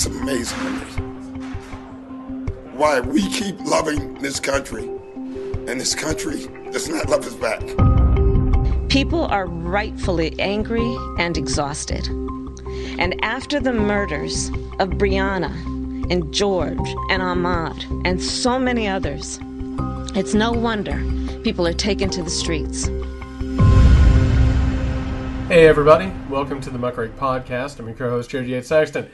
It's 0.00 0.06
amazing 0.06 0.58
to 0.58 0.70
me 0.70 1.50
why 2.72 3.00
we 3.00 3.28
keep 3.28 3.60
loving 3.60 4.14
this 4.14 4.40
country 4.40 4.84
and 4.84 5.78
this 5.78 5.94
country 5.94 6.46
does 6.72 6.88
not 6.88 7.10
love 7.10 7.26
us 7.26 7.34
back. 7.34 7.60
People 8.88 9.26
are 9.26 9.44
rightfully 9.44 10.40
angry 10.40 10.96
and 11.18 11.36
exhausted. 11.36 12.06
And 12.98 13.22
after 13.22 13.60
the 13.60 13.74
murders 13.74 14.48
of 14.78 14.88
Breonna 14.96 15.52
and 16.10 16.32
George 16.32 16.78
and 17.10 17.20
Ahmaud 17.20 18.06
and 18.06 18.22
so 18.22 18.58
many 18.58 18.88
others, 18.88 19.38
it's 20.16 20.32
no 20.32 20.50
wonder 20.50 20.96
people 21.42 21.66
are 21.66 21.74
taken 21.74 22.08
to 22.08 22.22
the 22.22 22.30
streets. 22.30 22.86
Hey, 25.48 25.66
everybody. 25.66 26.10
Welcome 26.30 26.62
to 26.62 26.70
the 26.70 26.78
Muckrake 26.78 27.16
Podcast. 27.16 27.78
I'm 27.78 27.86
your 27.86 27.96
co 27.96 28.08
host, 28.08 28.30
Jared 28.30 28.48
Yates 28.48 28.68
Sexton. 28.68 29.10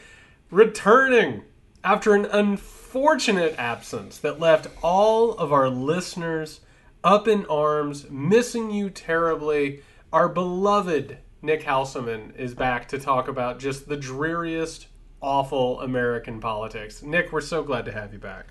Returning 0.56 1.42
after 1.84 2.14
an 2.14 2.24
unfortunate 2.24 3.54
absence 3.58 4.16
that 4.16 4.40
left 4.40 4.68
all 4.82 5.32
of 5.32 5.52
our 5.52 5.68
listeners 5.68 6.60
up 7.04 7.28
in 7.28 7.44
arms, 7.44 8.08
missing 8.08 8.70
you 8.70 8.88
terribly. 8.88 9.82
Our 10.14 10.30
beloved 10.30 11.18
Nick 11.42 11.64
Hauselman 11.64 12.34
is 12.36 12.54
back 12.54 12.88
to 12.88 12.98
talk 12.98 13.28
about 13.28 13.58
just 13.58 13.86
the 13.86 13.98
dreariest, 13.98 14.86
awful 15.20 15.78
American 15.82 16.40
politics. 16.40 17.02
Nick, 17.02 17.32
we're 17.32 17.42
so 17.42 17.62
glad 17.62 17.84
to 17.84 17.92
have 17.92 18.14
you 18.14 18.18
back. 18.18 18.46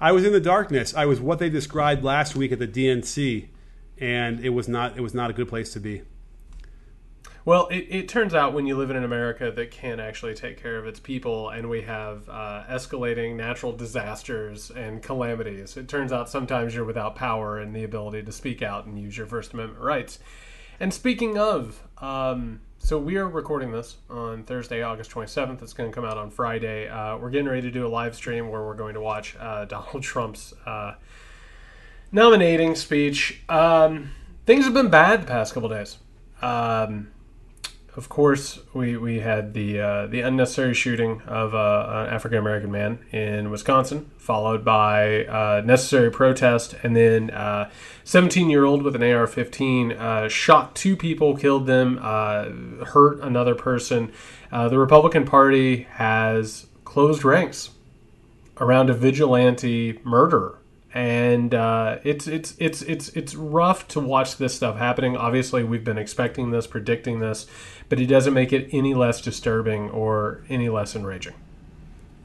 I 0.00 0.12
was 0.12 0.24
in 0.24 0.32
the 0.32 0.38
darkness. 0.38 0.94
I 0.94 1.06
was 1.06 1.20
what 1.20 1.40
they 1.40 1.50
described 1.50 2.04
last 2.04 2.36
week 2.36 2.52
at 2.52 2.60
the 2.60 2.68
DNC, 2.68 3.48
and 3.98 4.38
it 4.38 4.50
was 4.50 4.68
not. 4.68 4.96
It 4.96 5.00
was 5.00 5.14
not 5.14 5.30
a 5.30 5.32
good 5.32 5.48
place 5.48 5.72
to 5.72 5.80
be. 5.80 6.02
Well, 7.44 7.68
it, 7.68 7.86
it 7.88 8.08
turns 8.08 8.34
out 8.34 8.52
when 8.52 8.66
you 8.66 8.76
live 8.76 8.90
in 8.90 8.96
an 8.96 9.04
America 9.04 9.50
that 9.50 9.70
can 9.70 9.98
actually 9.98 10.34
take 10.34 10.62
care 10.62 10.76
of 10.76 10.86
its 10.86 11.00
people, 11.00 11.48
and 11.48 11.70
we 11.70 11.82
have 11.82 12.28
uh, 12.28 12.64
escalating 12.68 13.36
natural 13.36 13.72
disasters 13.72 14.70
and 14.70 15.02
calamities, 15.02 15.76
it 15.76 15.88
turns 15.88 16.12
out 16.12 16.28
sometimes 16.28 16.74
you're 16.74 16.84
without 16.84 17.16
power 17.16 17.58
and 17.58 17.74
the 17.74 17.82
ability 17.82 18.22
to 18.24 18.32
speak 18.32 18.62
out 18.62 18.84
and 18.84 18.98
use 18.98 19.16
your 19.16 19.26
First 19.26 19.54
Amendment 19.54 19.82
rights. 19.82 20.18
And 20.78 20.92
speaking 20.92 21.38
of, 21.38 21.82
um, 21.98 22.60
so 22.78 22.98
we 22.98 23.16
are 23.16 23.28
recording 23.28 23.72
this 23.72 23.96
on 24.08 24.44
Thursday, 24.44 24.82
August 24.82 25.10
27th. 25.10 25.62
It's 25.62 25.74
going 25.74 25.90
to 25.90 25.94
come 25.94 26.04
out 26.04 26.16
on 26.16 26.30
Friday. 26.30 26.88
Uh, 26.88 27.16
we're 27.18 27.30
getting 27.30 27.48
ready 27.48 27.62
to 27.62 27.70
do 27.70 27.86
a 27.86 27.88
live 27.88 28.14
stream 28.14 28.48
where 28.48 28.62
we're 28.62 28.74
going 28.74 28.94
to 28.94 29.00
watch 29.00 29.36
uh, 29.38 29.64
Donald 29.66 30.02
Trump's 30.02 30.52
uh, 30.66 30.94
nominating 32.12 32.74
speech. 32.74 33.42
Um, 33.48 34.12
things 34.44 34.64
have 34.64 34.74
been 34.74 34.88
bad 34.88 35.22
the 35.22 35.26
past 35.26 35.54
couple 35.54 35.68
days. 35.70 35.98
Um, 36.42 37.08
of 37.96 38.08
course, 38.08 38.60
we, 38.72 38.96
we 38.96 39.18
had 39.18 39.52
the 39.52 39.80
uh, 39.80 40.06
the 40.06 40.20
unnecessary 40.20 40.74
shooting 40.74 41.22
of 41.22 41.54
uh, 41.54 42.06
an 42.06 42.14
African 42.14 42.38
American 42.38 42.70
man 42.70 43.00
in 43.10 43.50
Wisconsin, 43.50 44.10
followed 44.16 44.64
by 44.64 45.24
uh, 45.26 45.62
necessary 45.64 46.10
protest, 46.10 46.76
and 46.84 46.94
then 46.94 47.30
a 47.30 47.70
17 48.04 48.48
year 48.48 48.64
old 48.64 48.82
with 48.82 48.94
an 48.94 49.02
AR-15 49.02 49.98
uh, 49.98 50.28
shot 50.28 50.76
two 50.76 50.96
people, 50.96 51.36
killed 51.36 51.66
them, 51.66 51.98
uh, 52.00 52.84
hurt 52.86 53.20
another 53.22 53.56
person. 53.56 54.12
Uh, 54.52 54.68
the 54.68 54.78
Republican 54.78 55.24
Party 55.24 55.88
has 55.94 56.66
closed 56.84 57.24
ranks 57.24 57.70
around 58.58 58.88
a 58.88 58.94
vigilante 58.94 59.98
murderer 60.04 60.59
and 60.92 61.54
uh, 61.54 61.98
it's 62.02 62.26
it's 62.26 62.54
it's 62.58 62.82
it's 62.82 63.10
it's 63.10 63.34
rough 63.34 63.86
to 63.88 64.00
watch 64.00 64.36
this 64.36 64.54
stuff 64.54 64.76
happening. 64.76 65.16
Obviously, 65.16 65.62
we've 65.62 65.84
been 65.84 65.98
expecting 65.98 66.50
this, 66.50 66.66
predicting 66.66 67.20
this, 67.20 67.46
but 67.88 68.00
it 68.00 68.06
doesn't 68.06 68.34
make 68.34 68.52
it 68.52 68.68
any 68.72 68.94
less 68.94 69.20
disturbing 69.20 69.90
or 69.90 70.42
any 70.48 70.68
less 70.68 70.96
enraging. 70.96 71.34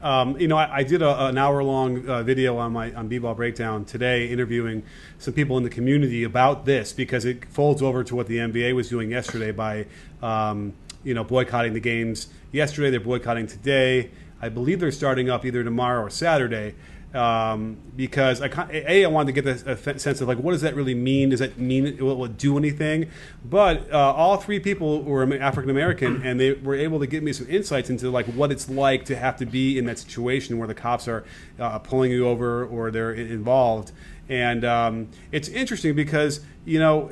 Um, 0.02 0.38
you 0.38 0.46
know, 0.46 0.56
I, 0.56 0.78
I 0.78 0.82
did 0.82 1.00
a, 1.00 1.26
an 1.26 1.38
hour-long 1.38 2.08
uh, 2.08 2.22
video 2.22 2.58
on 2.58 2.72
my 2.72 2.92
on 2.92 3.08
B-ball 3.08 3.34
breakdown 3.34 3.84
today, 3.84 4.28
interviewing 4.28 4.82
some 5.18 5.32
people 5.32 5.56
in 5.56 5.62
the 5.62 5.70
community 5.70 6.24
about 6.24 6.64
this 6.64 6.92
because 6.92 7.24
it 7.24 7.44
folds 7.46 7.82
over 7.82 8.02
to 8.02 8.16
what 8.16 8.26
the 8.26 8.38
NBA 8.38 8.74
was 8.74 8.88
doing 8.88 9.10
yesterday 9.10 9.52
by, 9.52 9.86
um, 10.22 10.74
you 11.04 11.14
know, 11.14 11.24
boycotting 11.24 11.72
the 11.72 11.80
games 11.80 12.28
yesterday. 12.52 12.90
They're 12.90 13.00
boycotting 13.00 13.46
today. 13.46 14.10
I 14.42 14.48
believe 14.48 14.80
they're 14.80 14.92
starting 14.92 15.30
up 15.30 15.44
either 15.46 15.64
tomorrow 15.64 16.02
or 16.02 16.10
Saturday 16.10 16.74
um, 17.16 17.78
because 17.96 18.40
I 18.42 18.48
a 18.70 19.04
I 19.04 19.08
wanted 19.08 19.34
to 19.34 19.42
get 19.42 19.66
a 19.66 19.98
sense 19.98 20.20
of 20.20 20.28
like 20.28 20.38
what 20.38 20.52
does 20.52 20.60
that 20.60 20.76
really 20.76 20.94
mean? 20.94 21.30
Does 21.30 21.40
that 21.40 21.58
mean 21.58 21.96
will 21.98 22.24
it 22.24 22.36
do 22.36 22.58
anything? 22.58 23.10
But 23.44 23.90
uh, 23.92 23.96
all 23.96 24.36
three 24.36 24.60
people 24.60 25.02
were 25.02 25.22
African 25.40 25.70
American, 25.70 26.22
and 26.22 26.38
they 26.38 26.52
were 26.52 26.74
able 26.74 26.98
to 27.00 27.06
give 27.06 27.22
me 27.22 27.32
some 27.32 27.48
insights 27.48 27.90
into 27.90 28.10
like 28.10 28.26
what 28.26 28.52
it's 28.52 28.68
like 28.68 29.04
to 29.06 29.16
have 29.16 29.36
to 29.38 29.46
be 29.46 29.78
in 29.78 29.86
that 29.86 29.98
situation 29.98 30.58
where 30.58 30.68
the 30.68 30.74
cops 30.74 31.08
are 31.08 31.24
uh, 31.58 31.78
pulling 31.78 32.10
you 32.10 32.28
over 32.28 32.64
or 32.64 32.90
they're 32.90 33.12
involved. 33.12 33.92
And 34.28 34.64
um, 34.64 35.08
it's 35.32 35.48
interesting 35.48 35.94
because 35.94 36.40
you 36.64 36.78
know 36.78 37.10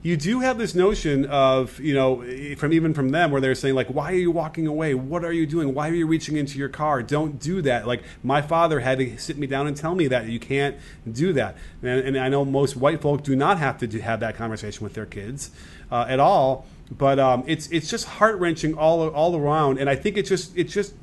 you 0.00 0.16
do 0.16 0.40
have 0.40 0.58
this 0.58 0.74
notion 0.74 1.26
of 1.26 1.80
you 1.80 1.92
know 1.92 2.24
from 2.56 2.72
even 2.72 2.94
from 2.94 3.08
them 3.08 3.30
where 3.30 3.40
they're 3.40 3.54
saying 3.54 3.74
like 3.74 3.88
why 3.88 4.12
are 4.12 4.16
you 4.16 4.30
walking 4.30 4.66
away? 4.66 4.94
What 4.94 5.24
are 5.24 5.32
you 5.32 5.44
doing? 5.46 5.74
Why 5.74 5.88
are 5.88 5.94
you 5.94 6.06
reaching 6.06 6.36
into 6.36 6.58
your 6.58 6.68
car? 6.68 7.02
Don't 7.02 7.40
do 7.40 7.60
that. 7.62 7.86
Like 7.86 8.02
my 8.22 8.40
father 8.40 8.80
had 8.80 8.98
to 8.98 9.18
sit 9.18 9.38
me 9.38 9.46
down 9.46 9.66
and 9.66 9.76
tell 9.76 9.94
me 9.94 10.06
that 10.08 10.26
you 10.26 10.38
can't 10.38 10.76
do 11.10 11.32
that. 11.32 11.56
And, 11.82 12.00
and 12.00 12.18
i 12.18 12.28
know 12.28 12.44
most 12.44 12.76
white 12.76 13.02
folk 13.02 13.24
do 13.24 13.34
not 13.34 13.58
have 13.58 13.78
to 13.78 13.86
do, 13.86 13.98
have 13.98 14.20
that 14.20 14.36
conversation 14.36 14.84
with 14.84 14.94
their 14.94 15.06
kids 15.06 15.50
uh, 15.90 16.06
at 16.08 16.20
all. 16.20 16.66
But 16.90 17.18
um, 17.18 17.44
it's 17.46 17.66
it's 17.68 17.90
just 17.90 18.06
heart 18.06 18.38
wrenching 18.38 18.74
all 18.74 19.08
all 19.08 19.36
around. 19.36 19.78
And 19.78 19.90
i 19.90 19.96
think 19.96 20.16
it's 20.16 20.28
just 20.28 20.56
it's 20.56 20.72
just 20.72 20.94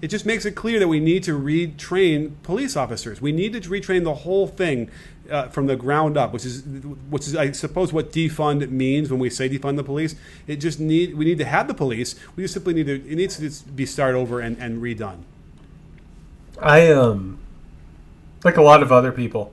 it 0.00 0.08
just 0.08 0.24
makes 0.24 0.44
it 0.44 0.52
clear 0.52 0.78
that 0.78 0.88
we 0.88 1.00
need 1.00 1.22
to 1.24 1.38
retrain 1.38 2.32
police 2.42 2.76
officers. 2.76 3.20
We 3.20 3.32
need 3.32 3.52
to 3.54 3.60
retrain 3.60 4.04
the 4.04 4.14
whole 4.14 4.46
thing 4.46 4.90
uh, 5.30 5.48
from 5.48 5.66
the 5.66 5.76
ground 5.76 6.16
up, 6.16 6.32
which 6.32 6.44
is 6.44 6.62
which 7.10 7.26
is 7.26 7.36
I 7.36 7.50
suppose 7.52 7.92
what 7.92 8.12
defund 8.12 8.68
means 8.70 9.10
when 9.10 9.18
we 9.18 9.30
say 9.30 9.48
defund 9.48 9.76
the 9.76 9.84
police. 9.84 10.14
It 10.46 10.56
just 10.56 10.78
need 10.80 11.16
we 11.16 11.24
need 11.24 11.38
to 11.38 11.44
have 11.44 11.68
the 11.68 11.74
police. 11.74 12.14
We 12.36 12.44
just 12.44 12.54
simply 12.54 12.74
need 12.74 12.86
to 12.86 12.94
it 12.94 13.16
needs 13.16 13.36
to 13.36 13.70
be 13.70 13.86
started 13.86 14.18
over 14.18 14.40
and, 14.40 14.56
and 14.58 14.82
redone. 14.82 15.22
I 16.60 16.90
um 16.90 17.38
like 18.44 18.56
a 18.56 18.62
lot 18.62 18.82
of 18.82 18.92
other 18.92 19.12
people, 19.12 19.52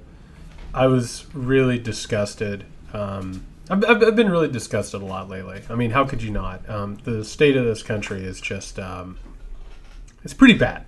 I 0.74 0.88
was 0.88 1.26
really 1.34 1.80
disgusted. 1.80 2.66
Um, 2.94 3.46
I've, 3.70 3.84
I've 3.84 4.16
been 4.16 4.30
really 4.30 4.48
disgusted 4.48 5.02
a 5.02 5.06
lot 5.06 5.28
lately. 5.28 5.64
I 5.70 5.76
mean, 5.76 5.92
how 5.92 6.06
could 6.06 6.22
you 6.22 6.32
not? 6.32 6.68
Um, 6.70 6.98
the 7.04 7.26
state 7.26 7.58
of 7.58 7.66
this 7.66 7.82
country 7.82 8.24
is 8.24 8.40
just 8.40 8.78
um, 8.78 9.18
it's 10.26 10.34
pretty 10.34 10.56
bad. 10.56 10.86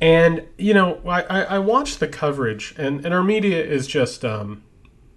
And, 0.00 0.46
you 0.56 0.72
know, 0.72 1.00
I, 1.06 1.20
I 1.44 1.58
watched 1.58 2.00
the 2.00 2.08
coverage, 2.08 2.74
and, 2.78 3.04
and 3.04 3.12
our 3.12 3.22
media 3.22 3.62
is 3.62 3.86
just, 3.86 4.24
um, 4.24 4.62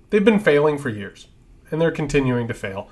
they've 0.10 0.26
been 0.26 0.40
failing 0.40 0.78
for 0.78 0.90
years, 0.90 1.28
and 1.72 1.80
they're 1.80 1.92
continuing 1.92 2.48
to 2.50 2.54
fail. 2.54 2.90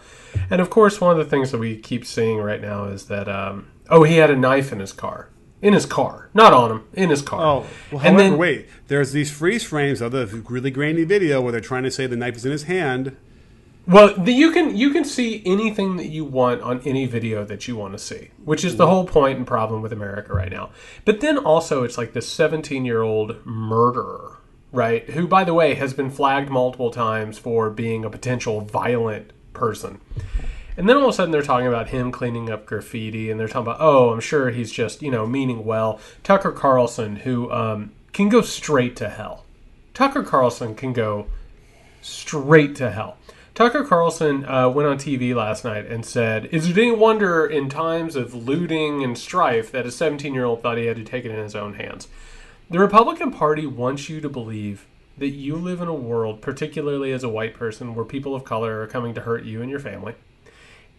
And 0.49 0.61
of 0.61 0.69
course, 0.69 1.01
one 1.01 1.11
of 1.11 1.17
the 1.17 1.29
things 1.29 1.51
that 1.51 1.57
we 1.57 1.77
keep 1.77 2.05
seeing 2.05 2.37
right 2.37 2.61
now 2.61 2.85
is 2.85 3.07
that, 3.07 3.27
um, 3.27 3.67
oh, 3.89 4.03
he 4.03 4.15
had 4.15 4.31
a 4.31 4.35
knife 4.35 4.71
in 4.71 4.79
his 4.79 4.93
car. 4.93 5.29
In 5.61 5.73
his 5.73 5.85
car, 5.85 6.29
not 6.33 6.51
on 6.51 6.71
him, 6.71 6.83
in 6.93 7.09
his 7.09 7.21
car. 7.21 7.39
Oh, 7.39 7.65
well, 7.91 8.01
however, 8.01 8.07
and 8.07 8.19
then, 8.19 8.37
wait. 8.37 8.67
There's 8.87 9.13
these 9.13 9.31
freeze 9.31 9.63
frames 9.63 10.01
of 10.01 10.11
the 10.11 10.25
really 10.49 10.71
grainy 10.71 11.03
video 11.03 11.41
where 11.41 11.51
they're 11.53 11.61
trying 11.61 11.83
to 11.83 11.91
say 11.91 12.05
the 12.05 12.17
knife 12.17 12.35
is 12.35 12.45
in 12.45 12.51
his 12.51 12.63
hand, 12.63 13.15
well, 13.85 14.13
the, 14.15 14.31
you 14.31 14.51
can 14.51 14.77
you 14.77 14.91
can 14.91 15.03
see 15.03 15.41
anything 15.45 15.97
that 15.97 16.07
you 16.07 16.23
want 16.23 16.61
on 16.61 16.81
any 16.85 17.05
video 17.05 17.43
that 17.43 17.67
you 17.67 17.75
want 17.75 17.93
to 17.93 17.99
see, 17.99 18.29
which 18.45 18.63
is 18.63 18.77
the 18.77 18.87
whole 18.87 19.05
point 19.05 19.37
and 19.37 19.45
problem 19.45 19.81
with 19.81 19.91
America 19.91 20.33
right 20.33 20.51
now. 20.51 20.69
But 21.03 21.19
then 21.19 21.37
also, 21.37 21.83
it's 21.83 21.97
like 21.97 22.13
this 22.13 22.29
17 22.29 22.85
year 22.85 23.01
old 23.01 23.45
murderer, 23.45 24.37
right? 24.71 25.09
Who, 25.09 25.27
by 25.27 25.43
the 25.43 25.53
way, 25.53 25.75
has 25.75 25.93
been 25.93 26.09
flagged 26.09 26.49
multiple 26.49 26.91
times 26.91 27.37
for 27.37 27.69
being 27.69 28.05
a 28.05 28.09
potential 28.09 28.61
violent 28.61 29.31
person. 29.53 29.99
And 30.77 30.87
then 30.87 30.95
all 30.95 31.03
of 31.03 31.09
a 31.09 31.13
sudden 31.13 31.31
they're 31.31 31.41
talking 31.41 31.67
about 31.67 31.89
him 31.89 32.11
cleaning 32.11 32.49
up 32.49 32.65
graffiti, 32.65 33.29
and 33.29 33.37
they're 33.37 33.49
talking 33.49 33.63
about, 33.63 33.81
oh, 33.81 34.11
I'm 34.11 34.21
sure 34.21 34.49
he's 34.49 34.71
just 34.71 35.01
you 35.01 35.11
know 35.11 35.27
meaning 35.27 35.65
well. 35.65 35.99
Tucker 36.23 36.53
Carlson, 36.53 37.17
who 37.17 37.51
um, 37.51 37.91
can 38.13 38.29
go 38.29 38.41
straight 38.41 38.95
to 38.95 39.09
hell. 39.09 39.43
Tucker 39.93 40.23
Carlson 40.23 40.73
can 40.73 40.93
go 40.93 41.27
straight 42.01 42.75
to 42.77 42.89
hell. 42.89 43.17
Tucker 43.55 43.83
Carlson 43.83 44.45
uh, 44.45 44.67
went 44.67 44.89
on 44.89 44.97
TV 44.97 45.35
last 45.35 45.63
night 45.63 45.85
and 45.85 46.03
said, 46.03 46.45
Is 46.45 46.67
it 46.67 46.77
any 46.77 46.91
wonder 46.91 47.45
in 47.45 47.69
times 47.69 48.15
of 48.15 48.33
looting 48.33 49.03
and 49.03 49.15
strife 49.15 49.71
that 49.71 49.85
a 49.85 49.91
17 49.91 50.33
year 50.33 50.45
old 50.45 50.63
thought 50.63 50.77
he 50.77 50.87
had 50.87 50.97
to 50.97 51.03
take 51.03 51.23
it 51.23 51.31
in 51.31 51.37
his 51.37 51.55
own 51.55 51.75
hands? 51.75 52.07
The 52.71 52.79
Republican 52.79 53.31
Party 53.31 53.67
wants 53.67 54.09
you 54.09 54.21
to 54.21 54.29
believe 54.29 54.87
that 55.19 55.29
you 55.29 55.55
live 55.55 55.81
in 55.81 55.87
a 55.87 55.93
world, 55.93 56.41
particularly 56.41 57.11
as 57.11 57.23
a 57.23 57.29
white 57.29 57.53
person, 57.53 57.93
where 57.93 58.05
people 58.05 58.33
of 58.33 58.43
color 58.43 58.81
are 58.81 58.87
coming 58.87 59.13
to 59.13 59.21
hurt 59.21 59.43
you 59.43 59.61
and 59.61 59.69
your 59.69 59.79
family. 59.79 60.15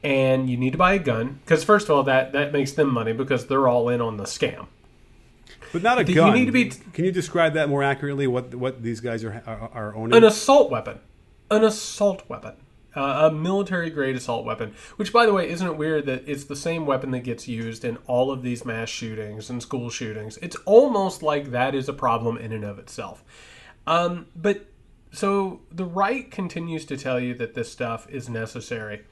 And 0.04 0.48
you 0.48 0.56
need 0.56 0.72
to 0.72 0.78
buy 0.78 0.92
a 0.92 0.98
gun 1.00 1.40
because, 1.44 1.64
first 1.64 1.88
of 1.88 1.96
all, 1.96 2.02
that, 2.04 2.32
that 2.32 2.52
makes 2.52 2.70
them 2.72 2.92
money 2.92 3.12
because 3.12 3.48
they're 3.48 3.66
all 3.66 3.88
in 3.88 4.00
on 4.00 4.16
the 4.16 4.24
scam. 4.24 4.66
But 5.72 5.82
not 5.82 5.98
a 5.98 6.04
gun. 6.04 6.28
You 6.28 6.34
need 6.34 6.44
to 6.44 6.52
be. 6.52 6.70
Can 6.92 7.04
you 7.04 7.10
describe 7.10 7.54
that 7.54 7.68
more 7.68 7.82
accurately? 7.82 8.28
What 8.28 8.54
what 8.54 8.82
these 8.82 9.00
guys 9.00 9.24
are 9.24 9.42
are, 9.44 9.70
are 9.74 9.96
owning? 9.96 10.16
An 10.16 10.22
assault 10.22 10.70
weapon 10.70 11.00
an 11.50 11.64
assault 11.64 12.28
weapon. 12.28 12.54
uh, 12.96 13.28
a 13.30 13.34
military 13.34 13.90
grade 13.90 14.16
assault 14.16 14.44
weapon. 14.44 14.72
Which, 14.96 15.12
by 15.12 15.26
the 15.26 15.32
way, 15.32 15.48
isn't 15.48 15.66
it 15.66 15.76
weird 15.76 16.06
that 16.06 16.28
it's 16.28 16.44
the 16.44 16.56
same 16.56 16.86
weapon 16.86 17.10
that 17.10 17.20
gets 17.20 17.48
used 17.48 17.84
in 17.84 17.96
all 18.06 18.30
of 18.30 18.42
these 18.42 18.64
mass 18.64 18.88
shootings 18.88 19.50
and 19.50 19.62
school 19.62 19.90
shootings? 19.90 20.36
It's 20.38 20.56
almost 20.64 21.22
like 21.22 21.50
that 21.50 21.74
is 21.74 21.88
a 21.88 21.92
problem 21.92 22.36
in 22.36 22.52
and 22.52 22.64
of 22.64 22.78
itself. 22.78 23.24
Um, 23.86 24.26
but 24.36 24.66
so 25.12 25.60
the 25.70 25.84
right 25.84 26.30
continues 26.30 26.84
to 26.86 26.96
tell 26.96 27.20
you 27.20 27.34
that 27.34 27.54
this 27.54 27.70
stuff 27.70 28.08
is 28.08 28.28
necessary. 28.28 29.02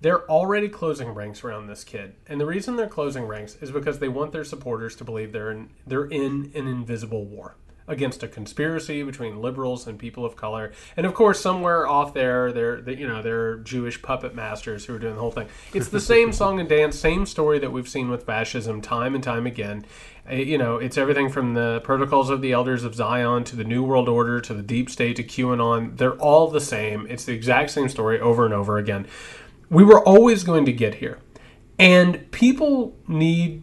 They're 0.00 0.28
already 0.30 0.68
closing 0.68 1.08
ranks 1.08 1.42
around 1.42 1.68
this 1.68 1.82
kid, 1.82 2.14
and 2.28 2.38
the 2.38 2.44
reason 2.46 2.76
they're 2.76 2.86
closing 2.86 3.24
ranks 3.24 3.56
is 3.62 3.70
because 3.70 3.98
they 3.98 4.08
want 4.08 4.32
their 4.32 4.44
supporters 4.44 4.94
to 4.96 5.04
believe 5.04 5.32
they're 5.32 5.50
in, 5.50 5.70
they're 5.86 6.04
in 6.04 6.52
an 6.54 6.66
invisible 6.68 7.24
war 7.24 7.56
against 7.88 8.22
a 8.22 8.28
conspiracy 8.28 9.02
between 9.02 9.40
liberals 9.40 9.86
and 9.86 9.98
people 9.98 10.24
of 10.24 10.36
color. 10.36 10.72
And 10.96 11.06
of 11.06 11.14
course, 11.14 11.40
somewhere 11.40 11.86
off 11.86 12.14
there, 12.14 12.52
they're 12.52 12.80
they, 12.80 12.96
you 12.96 13.06
know 13.06 13.22
they're 13.22 13.56
Jewish 13.58 14.00
puppet 14.02 14.34
masters 14.34 14.84
who 14.84 14.94
are 14.94 14.98
doing 14.98 15.14
the 15.14 15.20
whole 15.20 15.30
thing. 15.30 15.48
It's 15.72 15.88
the 15.88 16.00
same 16.00 16.32
song 16.32 16.60
and 16.60 16.68
dance, 16.68 16.98
same 16.98 17.26
story 17.26 17.58
that 17.60 17.70
we've 17.70 17.88
seen 17.88 18.10
with 18.10 18.24
fascism 18.24 18.80
time 18.80 19.14
and 19.14 19.22
time 19.22 19.46
again. 19.46 19.84
Uh, 20.28 20.34
you 20.34 20.58
know, 20.58 20.76
it's 20.76 20.98
everything 20.98 21.28
from 21.28 21.54
the 21.54 21.80
protocols 21.84 22.30
of 22.30 22.40
the 22.40 22.52
elders 22.52 22.84
of 22.84 22.94
Zion 22.94 23.44
to 23.44 23.56
the 23.56 23.64
New 23.64 23.84
World 23.84 24.08
Order 24.08 24.40
to 24.40 24.54
the 24.54 24.62
deep 24.62 24.90
state 24.90 25.16
to 25.16 25.22
QAnon. 25.22 25.96
They're 25.96 26.16
all 26.16 26.48
the 26.48 26.60
same. 26.60 27.06
It's 27.08 27.24
the 27.24 27.32
exact 27.32 27.70
same 27.70 27.88
story 27.88 28.20
over 28.20 28.44
and 28.44 28.54
over 28.54 28.78
again. 28.78 29.06
We 29.70 29.84
were 29.84 30.02
always 30.02 30.44
going 30.44 30.64
to 30.66 30.72
get 30.72 30.96
here. 30.96 31.18
And 31.78 32.30
people 32.30 32.96
need 33.06 33.62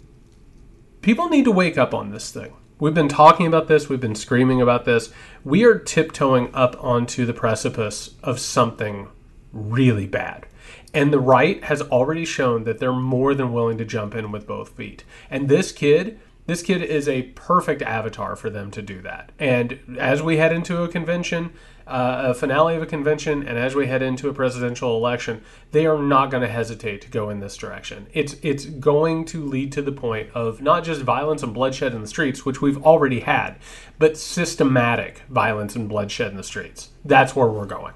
people 1.01 1.29
need 1.29 1.45
to 1.45 1.51
wake 1.51 1.77
up 1.77 1.93
on 1.93 2.11
this 2.11 2.31
thing. 2.31 2.53
We've 2.83 2.93
been 2.93 3.07
talking 3.07 3.47
about 3.47 3.69
this, 3.69 3.87
we've 3.87 4.01
been 4.01 4.13
screaming 4.13 4.61
about 4.61 4.83
this. 4.83 5.09
We 5.45 5.63
are 5.63 5.79
tiptoeing 5.79 6.53
up 6.53 6.75
onto 6.83 7.25
the 7.25 7.31
precipice 7.31 8.15
of 8.21 8.41
something 8.41 9.07
really 9.53 10.05
bad. 10.05 10.47
And 10.93 11.13
the 11.13 11.19
right 11.21 11.63
has 11.63 11.81
already 11.81 12.25
shown 12.25 12.65
that 12.65 12.79
they're 12.79 12.91
more 12.91 13.35
than 13.35 13.53
willing 13.53 13.77
to 13.77 13.85
jump 13.85 14.15
in 14.15 14.33
with 14.33 14.45
both 14.45 14.75
feet. 14.75 15.05
And 15.29 15.47
this 15.47 15.71
kid 15.71 16.19
this 16.45 16.61
kid 16.61 16.81
is 16.81 17.07
a 17.07 17.21
perfect 17.35 17.81
avatar 17.81 18.35
for 18.35 18.49
them 18.49 18.69
to 18.71 18.81
do 18.81 19.01
that. 19.03 19.31
And 19.39 19.79
as 19.97 20.21
we 20.21 20.35
head 20.35 20.51
into 20.51 20.83
a 20.83 20.89
convention, 20.89 21.53
uh, 21.85 22.23
a 22.27 22.33
finale 22.33 22.75
of 22.75 22.81
a 22.81 22.85
convention, 22.85 23.47
and 23.47 23.57
as 23.57 23.75
we 23.75 23.87
head 23.87 24.01
into 24.01 24.29
a 24.29 24.33
presidential 24.33 24.95
election, 24.95 25.43
they 25.71 25.85
are 25.85 25.97
not 25.97 26.31
going 26.31 26.41
to 26.41 26.49
hesitate 26.49 27.01
to 27.01 27.09
go 27.09 27.29
in 27.29 27.39
this 27.39 27.57
direction. 27.57 28.07
It's 28.13 28.35
it's 28.41 28.65
going 28.65 29.25
to 29.25 29.43
lead 29.43 29.71
to 29.73 29.81
the 29.81 29.91
point 29.91 30.29
of 30.33 30.61
not 30.61 30.83
just 30.83 31.01
violence 31.01 31.43
and 31.43 31.53
bloodshed 31.53 31.93
in 31.93 32.01
the 32.01 32.07
streets, 32.07 32.45
which 32.45 32.61
we've 32.61 32.81
already 32.83 33.21
had, 33.21 33.57
but 33.99 34.17
systematic 34.17 35.23
violence 35.29 35.75
and 35.75 35.89
bloodshed 35.89 36.31
in 36.31 36.37
the 36.37 36.43
streets. 36.43 36.89
That's 37.03 37.35
where 37.35 37.47
we're 37.47 37.65
going. 37.65 37.93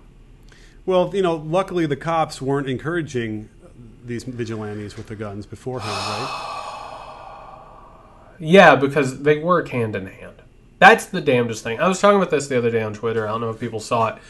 Well, 0.85 1.13
you 1.13 1.21
know, 1.21 1.35
luckily 1.35 1.85
the 1.85 1.97
cops 1.97 2.41
weren't 2.41 2.69
encouraging 2.69 3.49
these 4.05 4.23
vigilantes 4.23 4.95
with 4.97 5.07
the 5.07 5.15
guns 5.15 5.45
beforehand, 5.45 5.91
right? 5.91 6.53
Yeah, 8.39 8.75
because 8.75 9.23
they 9.23 9.39
work 9.39 9.69
hand 9.69 9.95
in 9.95 10.05
hand. 10.05 10.43
That's 10.79 11.07
the 11.07 11.21
damnedest 11.21 11.63
thing. 11.63 11.79
I 11.79 11.87
was 11.87 11.99
talking 11.99 12.17
about 12.17 12.29
this 12.29 12.47
the 12.47 12.57
other 12.57 12.69
day 12.69 12.83
on 12.83 12.93
Twitter. 12.93 13.27
I 13.27 13.31
don't 13.31 13.41
know 13.41 13.49
if 13.49 13.59
people 13.59 13.79
saw 13.79 14.09
it. 14.09 14.21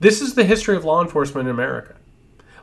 This 0.00 0.20
is 0.20 0.34
the 0.34 0.44
history 0.44 0.76
of 0.76 0.84
law 0.84 1.02
enforcement 1.02 1.48
in 1.48 1.54
America. 1.54 1.94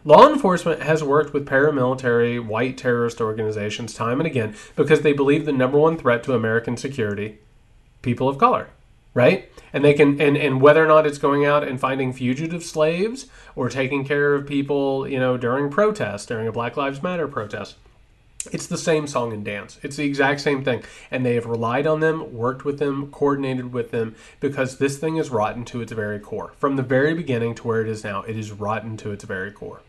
Law 0.06 0.28
enforcement 0.28 0.84
has 0.84 1.02
worked 1.02 1.34
with 1.34 1.48
paramilitary 1.48 2.44
white 2.44 2.78
terrorist 2.78 3.22
organizations 3.22 3.94
time 3.94 4.20
and 4.20 4.28
again 4.28 4.54
because 4.76 5.02
they 5.02 5.14
believe 5.14 5.46
the 5.46 5.54
number 5.54 5.78
one 5.78 5.98
threat 5.98 6.24
to 6.24 6.34
American 6.34 6.76
security 6.76 7.40
people 8.02 8.28
of 8.28 8.38
color, 8.38 8.68
right? 9.14 9.50
And 9.72 9.86
they 9.86 9.94
can 9.94 10.20
and, 10.20 10.36
and 10.36 10.62
whether 10.62 10.84
or 10.84 10.88
not 10.88 11.08
it's 11.08 11.18
going 11.18 11.46
out 11.46 11.66
and 11.66 11.80
finding 11.80 12.12
fugitive 12.12 12.64
slaves 12.64 13.28
or 13.56 13.70
taking 13.70 14.04
care 14.04 14.36
of 14.36 14.46
people, 14.46 15.08
you 15.08 15.20
know, 15.20 15.38
during 15.38 15.72
protests, 15.72 16.26
during 16.26 16.50
a 16.50 16.52
Black 16.52 16.76
Lives 16.76 17.02
Matter 17.02 17.30
protest 17.30 17.78
it's 18.52 18.68
the 18.68 18.78
same 18.78 19.08
song 19.08 19.34
and 19.34 19.44
dance. 19.44 19.80
It's 19.84 19.96
the 19.96 20.06
exact 20.06 20.42
same 20.42 20.64
thing. 20.64 20.84
And 21.12 21.26
they 21.26 21.36
have 21.36 21.46
relied 21.46 21.88
on 21.88 22.00
them, 22.00 22.34
worked 22.34 22.66
with 22.66 22.80
them, 22.80 23.12
coordinated 23.12 23.74
with 23.74 23.92
them, 23.92 24.16
because 24.40 24.78
this 24.78 24.98
thing 24.98 25.18
is 25.18 25.30
rotten 25.30 25.66
to 25.66 25.82
its 25.82 25.92
very 25.92 26.20
core. 26.20 26.54
From 26.58 26.76
the 26.76 26.84
very 26.84 27.14
beginning 27.14 27.56
to 27.56 27.68
where 27.68 27.82
it 27.82 27.88
is 27.88 28.04
now, 28.04 28.24
it 28.24 28.38
is 28.38 28.52
rotten 28.52 28.98
to 28.98 29.12
its 29.12 29.24
very 29.24 29.52
core. 29.52 29.82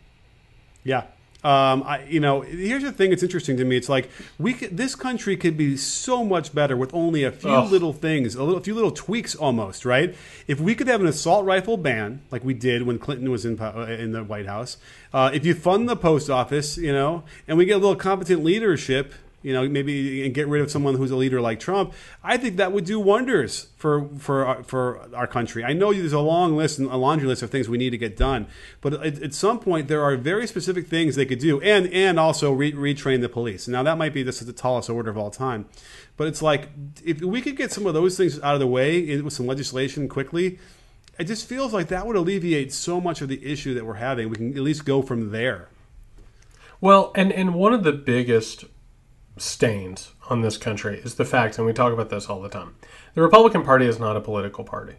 Yeah, 0.83 1.05
um, 1.45 1.83
I, 1.83 2.03
you 2.05 2.19
know, 2.19 2.41
here's 2.41 2.81
the 2.81 2.91
thing. 2.91 3.13
It's 3.13 3.21
interesting 3.21 3.55
to 3.57 3.65
me. 3.65 3.77
It's 3.77 3.87
like 3.87 4.09
we 4.39 4.53
could, 4.53 4.75
this 4.75 4.95
country 4.95 5.37
could 5.37 5.55
be 5.55 5.77
so 5.77 6.23
much 6.23 6.55
better 6.55 6.75
with 6.75 6.91
only 6.91 7.23
a 7.23 7.31
few 7.31 7.51
Ugh. 7.51 7.71
little 7.71 7.93
things, 7.93 8.33
a, 8.33 8.41
little, 8.43 8.57
a 8.57 8.63
few 8.63 8.73
little 8.73 8.89
tweaks, 8.89 9.35
almost 9.35 9.85
right. 9.85 10.15
If 10.47 10.59
we 10.59 10.73
could 10.73 10.87
have 10.87 11.01
an 11.01 11.07
assault 11.07 11.45
rifle 11.45 11.77
ban, 11.77 12.23
like 12.31 12.43
we 12.43 12.55
did 12.55 12.81
when 12.81 12.97
Clinton 12.97 13.29
was 13.29 13.45
in 13.45 13.59
uh, 13.59 13.85
in 13.87 14.11
the 14.11 14.23
White 14.23 14.47
House, 14.47 14.77
uh, 15.13 15.29
if 15.35 15.45
you 15.45 15.53
fund 15.53 15.87
the 15.87 15.95
post 15.95 16.31
office, 16.31 16.79
you 16.79 16.91
know, 16.91 17.23
and 17.47 17.59
we 17.59 17.65
get 17.65 17.73
a 17.73 17.77
little 17.77 17.95
competent 17.95 18.43
leadership 18.43 19.13
you 19.45 19.53
know, 19.53 19.69
maybe 19.69 20.25
and 20.25 20.33
get 20.33 20.47
rid 20.47 20.63
of 20.63 20.71
someone 20.71 20.95
who's 20.95 21.11
a 21.11 21.15
leader 21.15 21.39
like 21.39 21.59
Trump, 21.59 21.93
I 22.23 22.35
think 22.35 22.57
that 22.57 22.71
would 22.71 22.83
do 22.83 22.99
wonders 22.99 23.67
for 23.77 24.09
for 24.17 24.43
our, 24.43 24.63
for 24.63 25.07
our 25.15 25.27
country. 25.27 25.63
I 25.63 25.71
know 25.71 25.93
there's 25.93 26.13
a 26.13 26.19
long 26.19 26.57
list 26.57 26.79
and 26.79 26.89
a 26.89 26.97
laundry 26.97 27.27
list 27.27 27.43
of 27.43 27.51
things 27.51 27.69
we 27.69 27.77
need 27.77 27.91
to 27.91 27.97
get 27.97 28.17
done, 28.17 28.47
but 28.81 28.93
at, 28.95 29.21
at 29.21 29.33
some 29.35 29.59
point 29.59 29.87
there 29.87 30.01
are 30.01 30.17
very 30.17 30.47
specific 30.47 30.87
things 30.87 31.15
they 31.15 31.27
could 31.27 31.37
do, 31.37 31.61
and 31.61 31.85
and 31.93 32.19
also 32.19 32.51
re- 32.51 32.73
retrain 32.73 33.21
the 33.21 33.29
police. 33.29 33.67
Now 33.67 33.83
that 33.83 33.99
might 33.99 34.15
be 34.15 34.23
this 34.23 34.41
is 34.41 34.47
the 34.47 34.53
tallest 34.53 34.89
order 34.89 35.11
of 35.11 35.17
all 35.17 35.29
time, 35.29 35.67
but 36.17 36.27
it's 36.27 36.41
like 36.41 36.69
if 37.03 37.21
we 37.21 37.39
could 37.39 37.55
get 37.55 37.71
some 37.71 37.85
of 37.85 37.93
those 37.93 38.17
things 38.17 38.41
out 38.41 38.55
of 38.55 38.59
the 38.59 38.67
way 38.67 39.21
with 39.21 39.33
some 39.33 39.45
legislation 39.45 40.09
quickly. 40.09 40.59
It 41.17 41.27
just 41.27 41.47
feels 41.47 41.71
like 41.71 41.87
that 41.87 42.05
would 42.05 42.17
alleviate 42.17 42.73
so 42.73 42.99
much 42.99 43.21
of 43.21 43.29
the 43.29 43.39
issue 43.45 43.73
that 43.75 43.85
we're 43.85 43.93
having. 43.93 44.27
We 44.27 44.35
can 44.35 44.49
at 44.51 44.59
least 44.59 44.83
go 44.83 45.01
from 45.01 45.31
there. 45.31 45.69
Well, 46.81 47.13
and 47.15 47.31
and 47.31 47.55
one 47.55 47.73
of 47.73 47.85
the 47.85 47.93
biggest 47.93 48.65
stains 49.37 50.13
on 50.29 50.41
this 50.41 50.57
country 50.57 50.99
is 50.99 51.15
the 51.15 51.25
fact, 51.25 51.57
and 51.57 51.67
we 51.67 51.73
talk 51.73 51.93
about 51.93 52.09
this 52.09 52.27
all 52.27 52.41
the 52.41 52.49
time 52.49 52.75
the 53.13 53.21
Republican 53.21 53.63
Party 53.63 53.85
is 53.85 53.99
not 53.99 54.17
a 54.17 54.21
political 54.21 54.63
party, 54.63 54.95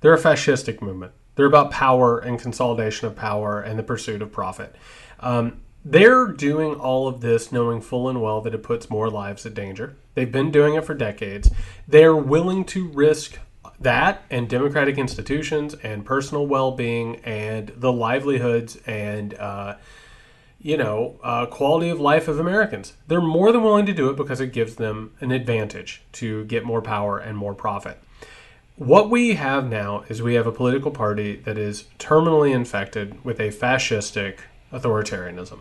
they're 0.00 0.14
a 0.14 0.18
fascistic 0.18 0.80
movement. 0.80 1.12
They're 1.36 1.46
about 1.46 1.70
power 1.70 2.18
and 2.18 2.38
consolidation 2.38 3.06
of 3.06 3.14
power 3.14 3.60
and 3.60 3.78
the 3.78 3.82
pursuit 3.82 4.22
of 4.22 4.32
profit. 4.32 4.74
Um, 5.20 5.60
they're 5.84 6.26
doing 6.26 6.74
all 6.74 7.06
of 7.06 7.20
this 7.20 7.52
knowing 7.52 7.80
full 7.80 8.08
and 8.08 8.20
well 8.20 8.40
that 8.40 8.54
it 8.54 8.62
puts 8.62 8.90
more 8.90 9.08
lives 9.08 9.46
at 9.46 9.54
danger. 9.54 9.96
They've 10.14 10.32
been 10.32 10.50
doing 10.50 10.74
it 10.74 10.84
for 10.84 10.94
decades. 10.94 11.50
They're 11.86 12.16
willing 12.16 12.64
to 12.66 12.88
risk 12.88 13.38
that 13.78 14.24
and 14.30 14.48
democratic 14.48 14.98
institutions 14.98 15.74
and 15.74 16.04
personal 16.04 16.46
well 16.46 16.72
being 16.72 17.16
and 17.16 17.68
the 17.76 17.92
livelihoods 17.92 18.76
and 18.86 19.34
uh, 19.34 19.76
you 20.66 20.76
know, 20.76 21.14
uh, 21.22 21.46
quality 21.46 21.88
of 21.90 22.00
life 22.00 22.26
of 22.26 22.40
Americans. 22.40 22.94
They're 23.06 23.20
more 23.20 23.52
than 23.52 23.62
willing 23.62 23.86
to 23.86 23.92
do 23.92 24.10
it 24.10 24.16
because 24.16 24.40
it 24.40 24.52
gives 24.52 24.74
them 24.74 25.12
an 25.20 25.30
advantage 25.30 26.02
to 26.14 26.44
get 26.46 26.64
more 26.64 26.82
power 26.82 27.18
and 27.18 27.38
more 27.38 27.54
profit. 27.54 28.02
What 28.74 29.08
we 29.08 29.36
have 29.36 29.70
now 29.70 30.02
is 30.08 30.20
we 30.20 30.34
have 30.34 30.48
a 30.48 30.50
political 30.50 30.90
party 30.90 31.36
that 31.36 31.56
is 31.56 31.84
terminally 32.00 32.52
infected 32.52 33.24
with 33.24 33.38
a 33.38 33.50
fascistic 33.50 34.40
authoritarianism. 34.72 35.60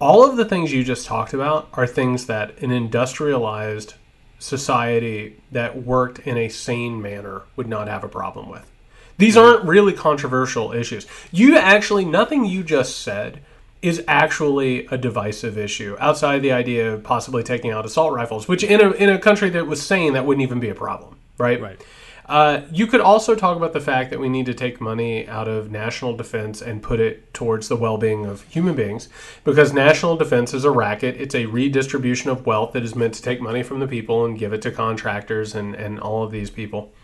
All 0.00 0.28
of 0.28 0.36
the 0.36 0.44
things 0.44 0.72
you 0.72 0.82
just 0.82 1.06
talked 1.06 1.32
about 1.32 1.68
are 1.74 1.86
things 1.86 2.26
that 2.26 2.58
an 2.60 2.72
industrialized 2.72 3.94
society 4.40 5.40
that 5.52 5.84
worked 5.84 6.18
in 6.26 6.36
a 6.36 6.48
sane 6.48 7.00
manner 7.00 7.42
would 7.54 7.68
not 7.68 7.86
have 7.86 8.02
a 8.02 8.08
problem 8.08 8.48
with. 8.48 8.68
These 9.16 9.36
aren't 9.36 9.64
really 9.64 9.92
controversial 9.92 10.72
issues. 10.72 11.06
You 11.30 11.56
actually, 11.56 12.04
nothing 12.04 12.44
you 12.44 12.64
just 12.64 12.98
said 12.98 13.40
is 13.84 14.02
actually 14.08 14.86
a 14.86 14.96
divisive 14.96 15.58
issue 15.58 15.94
outside 16.00 16.40
the 16.40 16.50
idea 16.50 16.90
of 16.90 17.02
possibly 17.02 17.42
taking 17.42 17.70
out 17.70 17.84
assault 17.84 18.14
rifles, 18.14 18.48
which 18.48 18.64
in 18.64 18.80
a, 18.80 18.92
in 18.92 19.10
a 19.10 19.18
country 19.18 19.50
that 19.50 19.66
was 19.66 19.84
sane, 19.86 20.14
that 20.14 20.24
wouldn't 20.24 20.42
even 20.42 20.58
be 20.58 20.70
a 20.70 20.74
problem, 20.74 21.18
right? 21.36 21.60
Right. 21.60 21.78
Uh, 22.26 22.62
you 22.72 22.86
could 22.86 23.02
also 23.02 23.34
talk 23.34 23.58
about 23.58 23.74
the 23.74 23.80
fact 23.82 24.08
that 24.08 24.18
we 24.18 24.30
need 24.30 24.46
to 24.46 24.54
take 24.54 24.80
money 24.80 25.28
out 25.28 25.46
of 25.46 25.70
national 25.70 26.16
defense 26.16 26.62
and 26.62 26.82
put 26.82 26.98
it 26.98 27.34
towards 27.34 27.68
the 27.68 27.76
well 27.76 27.98
being 27.98 28.24
of 28.24 28.44
human 28.44 28.74
beings 28.74 29.10
because 29.44 29.74
national 29.74 30.16
defense 30.16 30.54
is 30.54 30.64
a 30.64 30.70
racket. 30.70 31.20
It's 31.20 31.34
a 31.34 31.44
redistribution 31.44 32.30
of 32.30 32.46
wealth 32.46 32.72
that 32.72 32.82
is 32.82 32.94
meant 32.94 33.12
to 33.14 33.22
take 33.22 33.42
money 33.42 33.62
from 33.62 33.80
the 33.80 33.86
people 33.86 34.24
and 34.24 34.38
give 34.38 34.54
it 34.54 34.62
to 34.62 34.70
contractors 34.70 35.54
and, 35.54 35.74
and 35.74 36.00
all 36.00 36.24
of 36.24 36.30
these 36.30 36.48
people. 36.48 36.94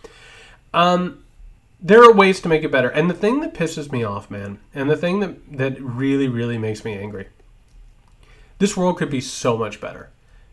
Um, 0.73 1.23
there 1.83 2.03
are 2.05 2.13
ways 2.13 2.41
to 2.41 2.49
make 2.49 2.63
it 2.63 2.71
better. 2.71 2.89
And 2.89 3.09
the 3.09 3.15
thing 3.15 3.41
that 3.41 3.55
pisses 3.55 3.91
me 3.91 4.05
off, 4.05 4.31
man, 4.31 4.59
and 4.75 4.91
the 4.91 4.97
thing 4.97 5.21
that, 5.21 5.57
that 5.57 5.81
really, 5.81 6.29
really 6.29 6.59
makes 6.59 6.85
me 6.85 6.95
angry 6.95 7.29
this 8.61 8.77
world 8.77 8.99
could 8.99 9.11
be 9.11 9.23
so 9.23 9.57
much 9.57 9.81
better. 9.81 10.11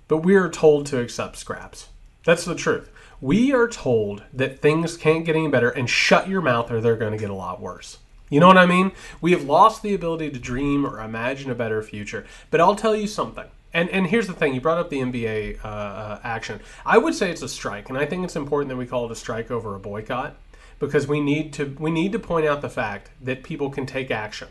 But 0.08 0.20
we 0.20 0.36
are 0.36 0.50
told 0.50 0.86
to 0.88 1.00
accept 1.00 1.36
scraps. 1.36 1.90
That's 2.24 2.46
the 2.46 2.56
truth. 2.56 2.90
We 3.20 3.52
are 3.54 3.68
told 3.68 4.24
that 4.34 4.60
things 4.60 4.96
can't 4.96 5.26
get 5.26 5.36
any 5.36 5.50
better 5.50 5.70
and 5.70 5.90
shut 5.90 6.30
your 6.30 6.42
mouth 6.42 6.72
or 6.72 6.80
they're 6.80 6.96
going 6.96 7.12
to 7.12 7.18
get 7.18 7.30
a 7.30 7.36
lot 7.36 7.60
worse. 7.60 7.98
You 8.30 8.40
know 8.40 8.48
what 8.48 8.58
I 8.58 8.66
mean? 8.66 8.94
We 9.20 9.32
have 9.32 9.44
lost 9.44 9.84
the 9.84 9.94
ability 9.94 10.32
to 10.32 10.40
dream 10.40 10.86
or 10.86 11.02
imagine 11.02 11.52
a 11.52 11.56
better 11.56 11.84
future. 11.84 12.26
But 12.50 12.62
I'll 12.62 12.76
tell 12.76 12.96
you 12.96 13.08
something. 13.08 13.46
And, 13.74 13.90
and 13.90 14.08
here's 14.08 14.28
the 14.28 14.34
thing 14.34 14.54
you 14.54 14.62
brought 14.62 14.78
up 14.78 14.90
the 14.90 15.00
NBA 15.00 15.64
uh, 15.64 15.68
uh, 15.68 16.20
action. 16.24 16.62
I 16.86 16.98
would 16.98 17.14
say 17.14 17.30
it's 17.30 17.42
a 17.42 17.50
strike, 17.50 17.90
and 17.90 17.98
I 17.98 18.06
think 18.06 18.24
it's 18.24 18.38
important 18.38 18.70
that 18.70 18.78
we 18.78 18.88
call 18.88 19.06
it 19.06 19.12
a 19.12 19.16
strike 19.16 19.52
over 19.52 19.76
a 19.76 19.80
boycott 19.80 20.36
because 20.80 21.08
we 21.08 21.20
need 21.20 21.54
to 21.54 21.76
we 21.80 21.92
need 21.92 22.12
to 22.12 22.20
point 22.20 22.46
out 22.46 22.62
the 22.62 22.70
fact 22.70 23.10
that 23.22 23.44
people 23.44 23.70
can 23.70 23.86
take 23.86 24.12
action. 24.12 24.50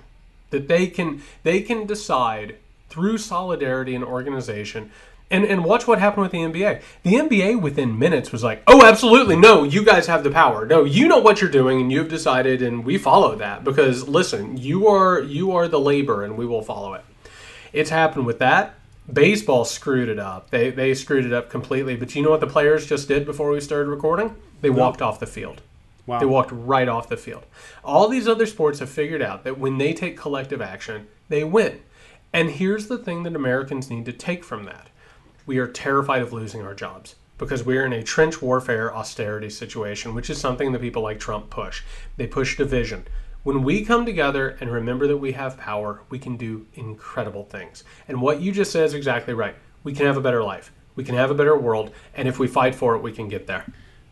that 0.51 0.69
they 0.69 0.87
can 0.87 1.23
they 1.43 1.61
can 1.61 1.87
decide 1.87 2.57
through 2.89 3.19
solidarity 3.19 3.95
and 3.95 4.05
organization 4.05 4.91
and, 5.31 5.45
and 5.45 5.65
watch 5.65 5.89
what 5.89 5.99
happened 5.99 6.23
with 6.23 6.33
the 6.33 6.39
NBA. 6.39 6.81
The 7.03 7.15
NBA 7.15 7.61
within 7.61 7.99
minutes 7.99 8.31
was 8.31 8.45
like, 8.45 8.63
oh, 8.69 8.87
absolutely, 8.87 9.37
no, 9.37 9.65
you 9.65 9.85
guys 9.85 10.07
have 10.07 10.23
the 10.23 10.31
power. 10.31 10.65
No, 10.65 10.85
you 10.85 11.09
know 11.09 11.19
what 11.19 11.41
you're 11.41 11.51
doing, 11.51 11.81
and 11.81 11.91
you've 11.91 12.09
decided, 12.09 12.63
and 12.63 12.85
we 12.85 12.97
follow 12.97 13.35
that 13.35 13.65
because 13.65 14.07
listen, 14.09 14.57
you 14.57 14.87
are 14.87 15.21
you 15.21 15.53
are 15.53 15.67
the 15.69 15.81
labor, 15.81 16.23
and 16.25 16.37
we 16.37 16.47
will 16.47 16.63
follow 16.63 16.95
it. 16.95 17.05
It's 17.73 17.91
happened 17.91 18.27
with 18.27 18.39
that. 18.39 18.75
Baseball 19.13 19.65
screwed 19.65 20.09
it 20.09 20.19
up. 20.19 20.51
They 20.51 20.71
they 20.71 20.95
screwed 20.95 21.25
it 21.27 21.33
up 21.33 21.51
completely. 21.51 21.97
But 21.97 22.15
you 22.15 22.23
know 22.23 22.31
what 22.31 22.41
the 22.41 22.47
players 22.47 22.87
just 22.87 23.09
did 23.09 23.27
before 23.27 23.51
we 23.51 23.61
started 23.61 23.91
recording? 23.91 24.37
They 24.61 24.71
walked 24.71 25.03
off 25.03 25.21
the 25.21 25.27
field. 25.27 25.61
Wow. 26.07 26.21
They 26.21 26.27
walked 26.27 26.53
right 26.53 26.89
off 26.89 27.09
the 27.09 27.17
field. 27.17 27.45
All 27.85 28.09
these 28.09 28.29
other 28.29 28.47
sports 28.47 28.79
have 28.79 28.91
figured 28.91 29.23
out 29.23 29.45
that 29.45 29.59
when 29.59 29.79
they 29.79 29.93
take 29.93 30.17
collective 30.17 30.63
action, 30.63 31.09
they 31.29 31.43
win. 31.43 31.81
And 32.33 32.51
here's 32.51 32.87
the 32.87 32.99
thing 32.99 33.23
that 33.25 33.35
Americans 33.35 33.91
need 33.91 34.05
to 34.05 34.13
take 34.13 34.45
from 34.45 34.65
that 34.65 34.89
we 35.47 35.59
are 35.59 35.69
terrified 35.69 36.23
of 36.23 36.33
losing 36.33 36.63
our 36.63 36.75
jobs 36.75 37.15
because 37.39 37.65
we're 37.65 37.87
in 37.87 37.93
a 37.93 38.03
trench 38.03 38.43
warfare 38.43 38.95
austerity 38.95 39.49
situation, 39.49 40.15
which 40.15 40.29
is 40.29 40.41
something 40.41 40.73
that 40.73 40.81
people 40.81 41.03
like 41.03 41.21
Trump 41.21 41.51
push. 41.51 41.83
They 42.17 42.27
push 42.27 42.57
division. 42.57 43.07
When 43.45 43.63
we 43.63 43.85
come 43.85 44.05
together 44.05 44.57
and 44.61 44.73
remember 44.73 45.07
that 45.07 45.19
we 45.19 45.33
have 45.33 45.57
power, 45.57 46.03
we 46.11 46.19
can 46.19 46.37
do 46.37 46.67
incredible 46.75 47.45
things. 47.45 47.85
And 48.09 48.21
what 48.21 48.41
you 48.41 48.51
just 48.51 48.73
said 48.73 48.85
is 48.85 48.95
exactly 48.95 49.35
right. 49.35 49.55
We 49.85 49.93
can 49.93 50.07
have 50.07 50.17
a 50.17 50.21
better 50.21 50.43
life. 50.43 50.73
We 50.97 51.05
can 51.05 51.15
have 51.15 51.31
a 51.31 51.35
better 51.35 51.57
world. 51.57 51.93
And 52.15 52.27
if 52.27 52.41
we 52.41 52.49
fight 52.49 52.75
for 52.75 52.97
it, 52.97 53.03
we 53.03 53.13
can 53.13 53.29
get 53.29 53.47
there. 53.47 53.65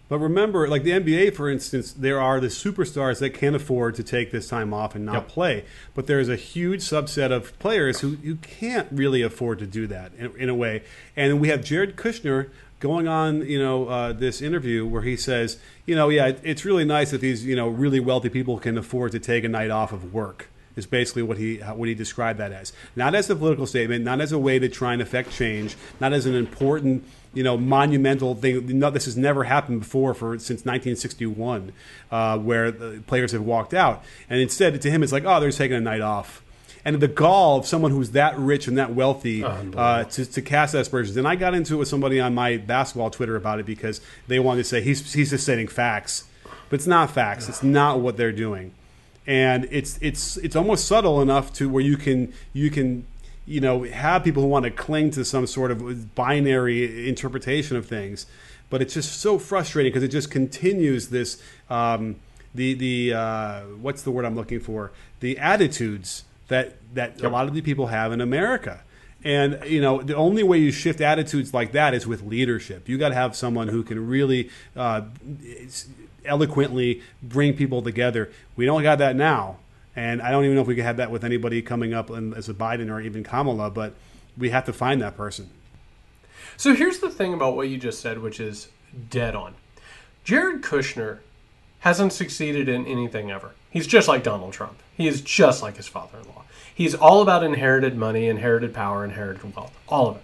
But 0.09 0.19
remember, 0.19 0.69
like 0.69 0.83
the 0.83 0.91
NBA, 0.93 1.35
for 1.35 1.49
instance, 1.49 1.93
there 1.93 2.21
are 2.21 2.39
the 2.39 2.49
superstars 2.49 3.21
that 3.21 3.31
can 3.31 3.55
afford 3.55 3.95
to 3.95 4.03
take 4.03 4.31
this 4.31 4.49
time 4.49 4.75
off 4.75 4.95
and 4.95 5.05
not 5.07 5.15
Yep. 5.15 5.29
play. 5.29 5.65
But 5.95 6.07
there's 6.07 6.29
a 6.29 6.37
huge 6.37 6.81
subset 6.83 7.33
of 7.33 7.59
players 7.59 8.01
who 8.01 8.19
you 8.23 8.37
can't 8.37 8.87
really 8.93 9.23
afford 9.23 9.59
to 9.61 9.67
do 9.67 9.87
that 9.87 10.13
in, 10.19 10.31
in 10.37 10.49
a 10.51 10.55
way. 10.55 10.83
And 11.17 11.41
we 11.41 11.49
have 11.49 11.65
Jared 11.65 11.97
Kushner 11.97 12.51
going 12.81 13.09
on, 13.09 13.47
you 13.49 13.59
know, 13.59 13.87
uh, 13.89 14.13
this 14.13 14.43
interview 14.43 14.85
where 14.87 15.01
he 15.03 15.17
says, 15.17 15.57
you 15.87 15.95
know, 15.95 16.11
yeah, 16.11 16.27
it- 16.27 16.41
it's 16.43 16.67
really 16.67 16.85
nice 16.85 17.11
that 17.13 17.23
these, 17.23 17.47
you 17.47 17.57
know, 17.57 17.69
really 17.69 17.99
wealthy 18.01 18.29
people 18.29 18.59
can 18.59 18.77
afford 18.77 19.11
to 19.13 19.19
take 19.19 19.43
a 19.43 19.49
night 19.49 19.71
off 19.71 19.91
of 19.91 20.13
work. 20.13 20.49
Is 20.77 20.87
basically 20.87 21.23
what 21.23 21.39
he 21.39 21.59
what 21.59 21.89
he 21.89 21.95
described 21.95 22.41
that 22.41 22.51
as, 22.53 22.73
not 22.97 23.15
as 23.15 23.31
a 23.31 23.37
political 23.37 23.67
statement, 23.67 24.05
not 24.05 24.21
as 24.21 24.33
a 24.33 24.39
way 24.39 24.59
to 24.59 24.69
try 24.69 24.93
and 24.93 25.01
affect 25.01 25.31
change, 25.31 25.77
not 26.01 26.13
as 26.13 26.27
an 26.27 26.35
important 26.35 27.05
you 27.35 27.43
know, 27.43 27.57
monumental 27.57 28.35
thing. 28.35 28.79
No, 28.79 28.91
this 28.91 29.05
has 29.05 29.17
never 29.17 29.45
happened 29.45 29.81
before 29.81 30.15
for 30.15 30.39
since 30.39 30.65
1961, 30.65 31.73
uh, 32.11 32.39
where 32.39 32.71
the 32.71 33.03
players 33.07 33.33
have 33.33 33.43
walked 33.43 33.75
out. 33.75 34.03
And 34.31 34.41
instead, 34.41 34.81
to 34.81 34.91
him, 34.91 35.03
it's 35.03 35.13
like, 35.13 35.25
oh, 35.25 35.41
they're 35.41 35.49
just 35.49 35.59
taking 35.59 35.77
a 35.77 35.81
night 35.81 36.01
off. 36.01 36.43
And 36.87 37.01
the 37.01 37.09
gall 37.09 37.59
of 37.59 37.67
someone 37.67 37.91
who's 37.91 38.11
that 38.11 38.39
rich 38.39 38.69
and 38.69 38.77
that 38.77 38.95
wealthy 38.95 39.43
uh, 39.43 40.05
to, 40.05 40.27
to 40.27 40.43
cast 40.43 40.75
aspersions. 40.75 41.17
And 41.17 41.27
I 41.27 41.35
got 41.35 41.55
into 41.55 41.75
it 41.75 41.77
with 41.79 41.89
somebody 41.89 42.21
on 42.21 42.35
my 42.35 42.59
basketball 42.59 43.11
Twitter 43.11 43.37
about 43.37 43.59
it 43.59 43.65
because 43.67 44.03
they 44.29 44.39
wanted 44.39 44.63
to 44.63 44.69
say 44.69 44.83
he's, 44.83 45.13
he's 45.13 45.31
just 45.31 45.45
stating 45.45 45.67
facts. 45.67 46.25
But 46.69 46.77
it's 46.77 46.87
not 46.87 47.11
facts. 47.11 47.49
It's 47.49 47.63
not 47.63 48.01
what 48.01 48.19
they're 48.19 48.33
doing. 48.33 48.73
And 49.27 49.67
it's 49.71 49.99
it's 50.03 50.37
it's 50.39 50.57
almost 50.57 50.87
subtle 50.87 51.23
enough 51.23 51.53
to 51.55 51.69
where 51.69 51.83
you 51.83 51.97
can 51.97 52.33
you 52.53 52.71
can 52.71 53.07
you 53.47 53.61
know 53.61 53.85
have 53.85 54.25
people 54.25 54.43
who 54.43 54.49
want 54.49 54.65
to 54.65 54.71
cling 54.71 55.11
to 55.13 55.25
some 55.25 55.47
sort 55.47 55.71
of 55.71 56.15
binary 56.15 57.09
interpretation 57.09 57.77
of 57.77 57.87
things. 57.87 58.27
But 58.71 58.83
it's 58.83 58.95
just 58.95 59.21
so 59.21 59.39
frustrating 59.39 59.93
because 59.93 60.03
it 60.03 60.09
just 60.09 60.31
continues 60.31 61.09
this 61.09 61.43
um, 61.71 62.17
the 62.55 62.75
the 62.75 63.15
uh, 63.15 63.61
what's 63.81 64.03
the 64.03 64.11
word 64.11 64.25
I'm 64.25 64.37
looking 64.37 64.61
for? 64.61 64.93
The 65.21 65.39
attitudes 65.39 66.25
that 66.49 66.77
that 66.95 67.23
a 67.23 67.29
lot 67.29 67.49
of 67.49 67.55
the 67.55 67.63
people 67.63 67.89
have 67.89 68.13
in 68.13 68.21
America. 68.21 68.83
And 69.23 69.59
you 69.65 69.81
know 69.81 70.03
the 70.03 70.17
only 70.17 70.43
way 70.43 70.59
you 70.59 70.71
shift 70.71 71.01
attitudes 71.01 71.55
like 71.55 71.73
that 71.73 71.95
is 71.95 72.07
with 72.07 72.23
leadership. 72.23 72.89
You 72.89 72.99
got 72.99 73.09
to 73.09 73.15
have 73.15 73.35
someone 73.35 73.69
who 73.69 73.83
can 73.83 74.07
really 74.07 74.51
uh, 74.77 75.03
eloquently 76.25 77.03
bring 77.23 77.55
people 77.55 77.83
together 77.83 78.31
we 78.57 78.65
don't 78.65 78.83
got 78.83 78.99
that 78.99 79.17
now 79.17 79.57
and 79.97 80.21
I 80.21 80.31
don't 80.31 80.45
even 80.45 80.57
know 80.57 80.63
if 80.63 80.67
we 80.67 80.75
could 80.75 80.85
have 80.85 80.97
that 80.97 81.11
with 81.11 81.25
anybody 81.25 81.63
coming 81.63 81.95
up 81.95 82.11
as 82.11 82.49
a 82.49 82.55
Biden 82.55 82.91
or 82.91 83.01
even 83.01 83.23
Kamala, 83.23 83.71
but 83.71 83.95
we 84.37 84.51
have 84.51 84.65
to 84.65 84.73
find 84.73 85.01
that 85.03 85.17
person. 85.17 85.51
So 86.57 86.75
here's 86.75 86.99
the 86.99 87.11
thing 87.11 87.33
about 87.33 87.57
what 87.57 87.69
you 87.69 87.79
just 87.79 88.01
said, 88.01 88.19
which 88.19 88.41
is 88.41 88.69
dead 89.11 89.35
on. 89.35 89.55
Jared 90.25 90.63
Kushner 90.63 91.19
hasn't 91.81 92.13
succeeded 92.13 92.69
in 92.69 92.87
anything 92.87 93.31
ever. 93.31 93.53
He's 93.71 93.87
just 93.87 94.09
like 94.09 94.23
Donald 94.23 94.53
Trump. 94.53 94.79
He 94.97 95.07
is 95.07 95.21
just 95.21 95.63
like 95.63 95.77
his 95.77 95.87
father 95.87 96.19
in 96.19 96.29
law. 96.29 96.45
He's 96.75 96.95
all 96.95 97.23
about 97.23 97.45
inherited 97.45 97.97
money, 97.97 98.27
inherited 98.27 98.75
power, 98.75 99.05
inherited 99.05 99.55
wealth, 99.55 99.77
all 99.89 100.09
of 100.09 100.17
it. 100.17 100.23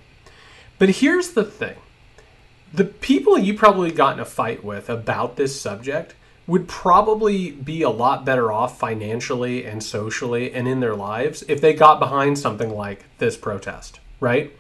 But 0.79 0.89
here's 0.89 1.33
the 1.33 1.45
thing 1.45 1.77
the 2.73 2.85
people 2.85 3.39
you 3.39 3.55
probably 3.55 3.91
got 3.91 4.15
in 4.15 4.21
a 4.21 4.25
fight 4.25 4.65
with 4.65 4.89
about 4.89 5.37
this 5.37 5.61
subject 5.61 6.15
would 6.47 6.67
probably 6.67 7.53
be 7.53 7.83
a 7.83 7.91
lot 7.91 8.25
better 8.25 8.51
off 8.51 8.79
financially 8.79 9.65
and 9.65 9.83
socially 9.83 10.53
and 10.53 10.67
in 10.67 10.81
their 10.81 10.95
lives 10.95 11.45
if 11.49 11.61
they 11.61 11.73
got 11.73 12.01
behind 12.01 12.39
something 12.39 12.71
like 12.71 13.05
this 13.19 13.37
protest, 13.37 14.01
right? 14.19 14.53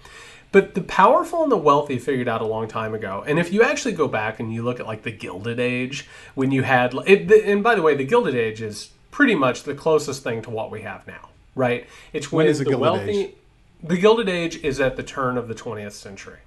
But 0.52 0.74
the 0.74 0.82
powerful 0.82 1.42
and 1.42 1.52
the 1.52 1.56
wealthy 1.56 1.98
figured 1.98 2.28
out 2.28 2.42
a 2.42 2.46
long 2.46 2.66
time 2.66 2.94
ago. 2.94 3.24
And 3.26 3.38
if 3.38 3.52
you 3.52 3.62
actually 3.62 3.94
go 3.94 4.08
back 4.08 4.40
and 4.40 4.52
you 4.52 4.62
look 4.62 4.80
at 4.80 4.86
like 4.86 5.02
the 5.02 5.12
Gilded 5.12 5.60
Age, 5.60 6.08
when 6.34 6.50
you 6.50 6.62
had, 6.62 6.94
it, 7.06 7.30
and 7.44 7.62
by 7.62 7.76
the 7.76 7.82
way, 7.82 7.94
the 7.94 8.04
Gilded 8.04 8.34
Age 8.34 8.60
is 8.60 8.90
pretty 9.10 9.34
much 9.34 9.62
the 9.62 9.74
closest 9.74 10.24
thing 10.24 10.42
to 10.42 10.50
what 10.50 10.70
we 10.70 10.82
have 10.82 11.06
now, 11.06 11.28
right? 11.54 11.86
It's 12.12 12.32
when, 12.32 12.46
When 12.46 12.50
is 12.50 12.58
the 12.58 12.64
the 12.64 12.70
Gilded 12.70 12.82
wealthy. 12.82 13.10
Age? 13.10 13.34
The 13.82 13.96
Gilded 13.96 14.28
Age 14.28 14.56
is 14.62 14.80
at 14.80 14.96
the 14.96 15.02
turn 15.02 15.38
of 15.38 15.48
the 15.48 15.54
20th 15.54 15.92
century. 15.92 16.38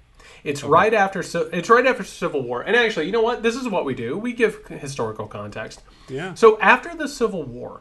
It's 0.44 0.62
right 0.62 0.92
after 0.92 1.20
it's 1.20 1.70
right 1.70 1.86
after 1.86 2.04
Civil 2.04 2.42
War. 2.42 2.60
And 2.60 2.76
actually, 2.76 3.06
you 3.06 3.12
know 3.12 3.22
what? 3.22 3.42
This 3.42 3.56
is 3.56 3.66
what 3.66 3.86
we 3.86 3.94
do. 3.94 4.18
We 4.18 4.34
give 4.34 4.66
historical 4.66 5.26
context. 5.26 5.80
Yeah. 6.08 6.34
So 6.34 6.60
after 6.60 6.94
the 6.94 7.08
Civil 7.08 7.42
War, 7.42 7.80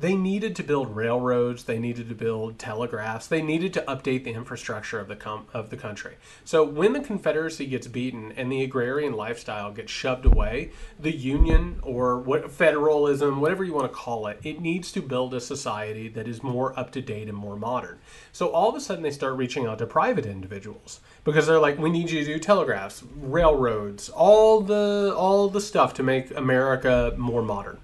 they 0.00 0.14
needed 0.14 0.54
to 0.56 0.62
build 0.62 0.94
railroads, 0.94 1.64
they 1.64 1.78
needed 1.78 2.08
to 2.08 2.14
build 2.14 2.58
telegraphs, 2.58 3.26
they 3.26 3.42
needed 3.42 3.72
to 3.74 3.80
update 3.82 4.24
the 4.24 4.32
infrastructure 4.32 5.00
of 5.00 5.08
the 5.08 5.16
com- 5.16 5.46
of 5.52 5.70
the 5.70 5.76
country. 5.76 6.16
So 6.44 6.62
when 6.62 6.92
the 6.92 7.00
Confederacy 7.00 7.66
gets 7.66 7.86
beaten 7.86 8.32
and 8.36 8.50
the 8.50 8.62
agrarian 8.62 9.14
lifestyle 9.14 9.72
gets 9.72 9.90
shoved 9.90 10.24
away, 10.24 10.70
the 10.98 11.14
Union 11.14 11.80
or 11.82 12.18
what 12.18 12.50
federalism, 12.50 13.40
whatever 13.40 13.64
you 13.64 13.72
want 13.72 13.90
to 13.90 13.96
call 13.96 14.26
it, 14.26 14.38
it 14.44 14.60
needs 14.60 14.92
to 14.92 15.02
build 15.02 15.34
a 15.34 15.40
society 15.40 16.08
that 16.08 16.28
is 16.28 16.42
more 16.42 16.78
up 16.78 16.92
to 16.92 17.00
date 17.00 17.28
and 17.28 17.36
more 17.36 17.56
modern. 17.56 17.98
So 18.32 18.48
all 18.48 18.68
of 18.68 18.76
a 18.76 18.80
sudden 18.80 19.02
they 19.02 19.10
start 19.10 19.36
reaching 19.36 19.66
out 19.66 19.78
to 19.78 19.86
private 19.86 20.26
individuals 20.26 21.00
because 21.24 21.46
they're 21.46 21.58
like, 21.58 21.78
we 21.78 21.90
need 21.90 22.10
you 22.10 22.20
to 22.20 22.24
do 22.24 22.38
telegraphs, 22.38 23.02
railroads, 23.16 24.08
all 24.08 24.60
the 24.60 25.12
all 25.16 25.48
the 25.48 25.60
stuff 25.60 25.94
to 25.94 26.02
make 26.02 26.30
America 26.36 27.14
more 27.16 27.42
modern. 27.42 27.78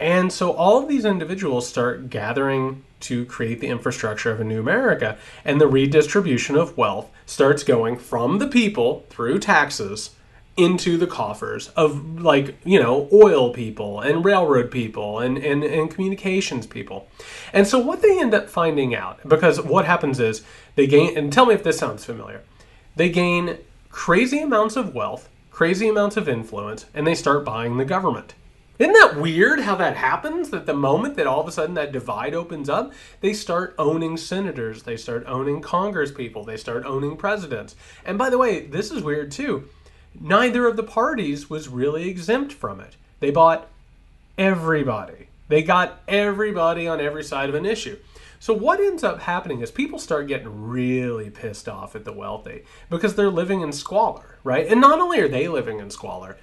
And 0.00 0.32
so 0.32 0.52
all 0.52 0.82
of 0.82 0.88
these 0.88 1.04
individuals 1.04 1.68
start 1.68 2.10
gathering 2.10 2.84
to 3.00 3.24
create 3.26 3.60
the 3.60 3.68
infrastructure 3.68 4.30
of 4.30 4.40
a 4.40 4.44
new 4.44 4.60
America, 4.60 5.18
and 5.44 5.60
the 5.60 5.66
redistribution 5.66 6.56
of 6.56 6.76
wealth 6.76 7.10
starts 7.26 7.62
going 7.62 7.96
from 7.98 8.38
the 8.38 8.48
people 8.48 9.06
through 9.10 9.38
taxes 9.38 10.10
into 10.56 10.96
the 10.96 11.06
coffers 11.06 11.68
of 11.70 12.22
like 12.22 12.56
you 12.64 12.80
know 12.80 13.08
oil 13.12 13.52
people 13.52 14.00
and 14.00 14.24
railroad 14.24 14.70
people 14.70 15.18
and, 15.18 15.36
and, 15.38 15.64
and 15.64 15.90
communications 15.90 16.66
people. 16.66 17.08
And 17.52 17.66
so 17.66 17.78
what 17.78 18.02
they 18.02 18.20
end 18.20 18.34
up 18.34 18.48
finding 18.48 18.94
out 18.94 19.20
because 19.28 19.60
what 19.60 19.84
happens 19.84 20.20
is 20.20 20.44
they 20.76 20.86
gain 20.86 21.18
and 21.18 21.32
tell 21.32 21.46
me 21.46 21.54
if 21.54 21.64
this 21.64 21.78
sounds 21.78 22.04
familiar 22.04 22.42
they 22.96 23.08
gain 23.08 23.58
crazy 23.90 24.40
amounts 24.40 24.76
of 24.76 24.94
wealth 24.94 25.28
crazy 25.50 25.88
amounts 25.88 26.16
of 26.16 26.28
influence 26.28 26.86
and 26.94 27.06
they 27.06 27.14
start 27.14 27.44
buying 27.44 27.76
the 27.76 27.84
government 27.84 28.34
isn't 28.78 28.92
that 28.92 29.20
weird 29.20 29.60
how 29.60 29.76
that 29.76 29.96
happens? 29.96 30.50
That 30.50 30.66
the 30.66 30.74
moment 30.74 31.16
that 31.16 31.26
all 31.26 31.40
of 31.40 31.46
a 31.46 31.52
sudden 31.52 31.74
that 31.74 31.92
divide 31.92 32.34
opens 32.34 32.68
up, 32.68 32.92
they 33.20 33.32
start 33.32 33.74
owning 33.78 34.16
senators, 34.16 34.82
they 34.82 34.96
start 34.96 35.24
owning 35.26 35.60
Congress 35.60 36.10
people, 36.10 36.44
they 36.44 36.56
start 36.56 36.84
owning 36.84 37.16
presidents. 37.16 37.76
And 38.04 38.18
by 38.18 38.30
the 38.30 38.38
way, 38.38 38.66
this 38.66 38.90
is 38.90 39.02
weird 39.02 39.30
too. 39.30 39.68
Neither 40.20 40.66
of 40.66 40.76
the 40.76 40.82
parties 40.82 41.48
was 41.48 41.68
really 41.68 42.08
exempt 42.08 42.52
from 42.52 42.80
it. 42.80 42.96
They 43.20 43.30
bought 43.30 43.68
everybody. 44.36 45.28
They 45.48 45.62
got 45.62 46.00
everybody 46.08 46.88
on 46.88 47.00
every 47.00 47.22
side 47.22 47.48
of 47.48 47.54
an 47.54 47.66
issue. 47.66 47.98
So 48.40 48.52
what 48.52 48.80
ends 48.80 49.04
up 49.04 49.20
happening 49.20 49.60
is 49.60 49.70
people 49.70 49.98
start 49.98 50.28
getting 50.28 50.68
really 50.68 51.30
pissed 51.30 51.68
off 51.68 51.96
at 51.96 52.04
the 52.04 52.12
wealthy 52.12 52.64
because 52.90 53.14
they're 53.14 53.30
living 53.30 53.60
in 53.60 53.72
squalor, 53.72 54.38
right? 54.44 54.66
And 54.66 54.80
not 54.80 55.00
only 55.00 55.20
are 55.20 55.28
they 55.28 55.48
living 55.48 55.78
in 55.78 55.90
squalor, 55.90 56.36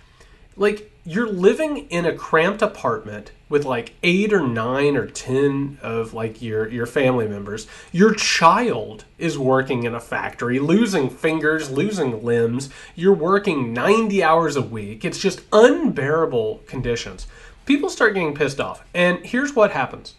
like 0.55 0.91
you're 1.03 1.29
living 1.29 1.89
in 1.89 2.05
a 2.05 2.15
cramped 2.15 2.61
apartment 2.61 3.31
with 3.49 3.65
like 3.65 3.93
eight 4.03 4.31
or 4.31 4.45
nine 4.45 4.95
or 4.95 5.07
ten 5.07 5.77
of 5.81 6.13
like 6.13 6.41
your 6.41 6.67
your 6.69 6.85
family 6.85 7.27
members. 7.27 7.67
Your 7.91 8.13
child 8.13 9.05
is 9.17 9.37
working 9.37 9.83
in 9.83 9.95
a 9.95 9.99
factory 9.99 10.59
losing 10.59 11.09
fingers 11.09 11.71
losing 11.71 12.23
limbs. 12.23 12.69
You're 12.95 13.13
working 13.13 13.73
90 13.73 14.23
hours 14.23 14.55
a 14.55 14.61
week. 14.61 15.03
It's 15.03 15.19
just 15.19 15.41
unbearable 15.51 16.61
conditions. 16.67 17.27
People 17.65 17.89
start 17.89 18.13
getting 18.13 18.35
pissed 18.35 18.59
off. 18.59 18.83
And 18.93 19.25
here's 19.25 19.55
what 19.55 19.71
happens. 19.71 20.15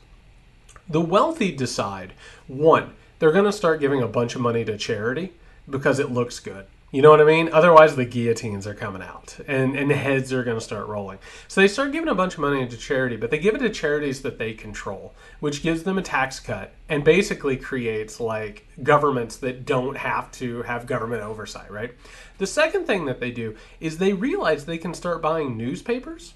The 0.88 1.00
wealthy 1.00 1.52
decide 1.52 2.12
one, 2.46 2.94
they're 3.18 3.32
going 3.32 3.44
to 3.44 3.52
start 3.52 3.80
giving 3.80 4.02
a 4.02 4.08
bunch 4.08 4.34
of 4.34 4.40
money 4.40 4.64
to 4.64 4.76
charity 4.76 5.32
because 5.68 5.98
it 5.98 6.10
looks 6.10 6.40
good. 6.40 6.66
You 6.92 7.00
know 7.00 7.08
what 7.08 7.22
I 7.22 7.24
mean? 7.24 7.48
Otherwise, 7.50 7.96
the 7.96 8.04
guillotines 8.04 8.66
are 8.66 8.74
coming 8.74 9.00
out 9.00 9.38
and, 9.48 9.74
and 9.74 9.90
the 9.90 9.94
heads 9.94 10.30
are 10.30 10.44
going 10.44 10.58
to 10.58 10.64
start 10.64 10.88
rolling. 10.88 11.18
So 11.48 11.62
they 11.62 11.68
start 11.68 11.90
giving 11.90 12.10
a 12.10 12.14
bunch 12.14 12.34
of 12.34 12.40
money 12.40 12.68
to 12.68 12.76
charity, 12.76 13.16
but 13.16 13.30
they 13.30 13.38
give 13.38 13.54
it 13.54 13.60
to 13.60 13.70
charities 13.70 14.20
that 14.20 14.36
they 14.36 14.52
control, 14.52 15.14
which 15.40 15.62
gives 15.62 15.84
them 15.84 15.96
a 15.96 16.02
tax 16.02 16.38
cut 16.38 16.74
and 16.90 17.02
basically 17.02 17.56
creates 17.56 18.20
like 18.20 18.66
governments 18.82 19.38
that 19.38 19.64
don't 19.64 19.96
have 19.96 20.30
to 20.32 20.60
have 20.64 20.86
government 20.86 21.22
oversight, 21.22 21.70
right? 21.70 21.94
The 22.36 22.46
second 22.46 22.86
thing 22.86 23.06
that 23.06 23.20
they 23.20 23.30
do 23.30 23.56
is 23.80 23.96
they 23.96 24.12
realize 24.12 24.66
they 24.66 24.76
can 24.76 24.92
start 24.92 25.22
buying 25.22 25.56
newspapers 25.56 26.34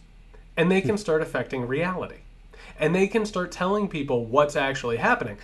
and 0.57 0.71
they 0.71 0.81
can 0.81 0.93
hmm. 0.93 0.97
start 0.97 1.21
affecting 1.21 1.67
reality. 1.67 2.21
And 2.81 2.95
they 2.95 3.09
can 3.09 3.27
start 3.27 3.53
telling 3.53 3.89
people 3.89 4.25
what's 4.25 4.57
actually 4.57 4.97
happening. 4.97 5.37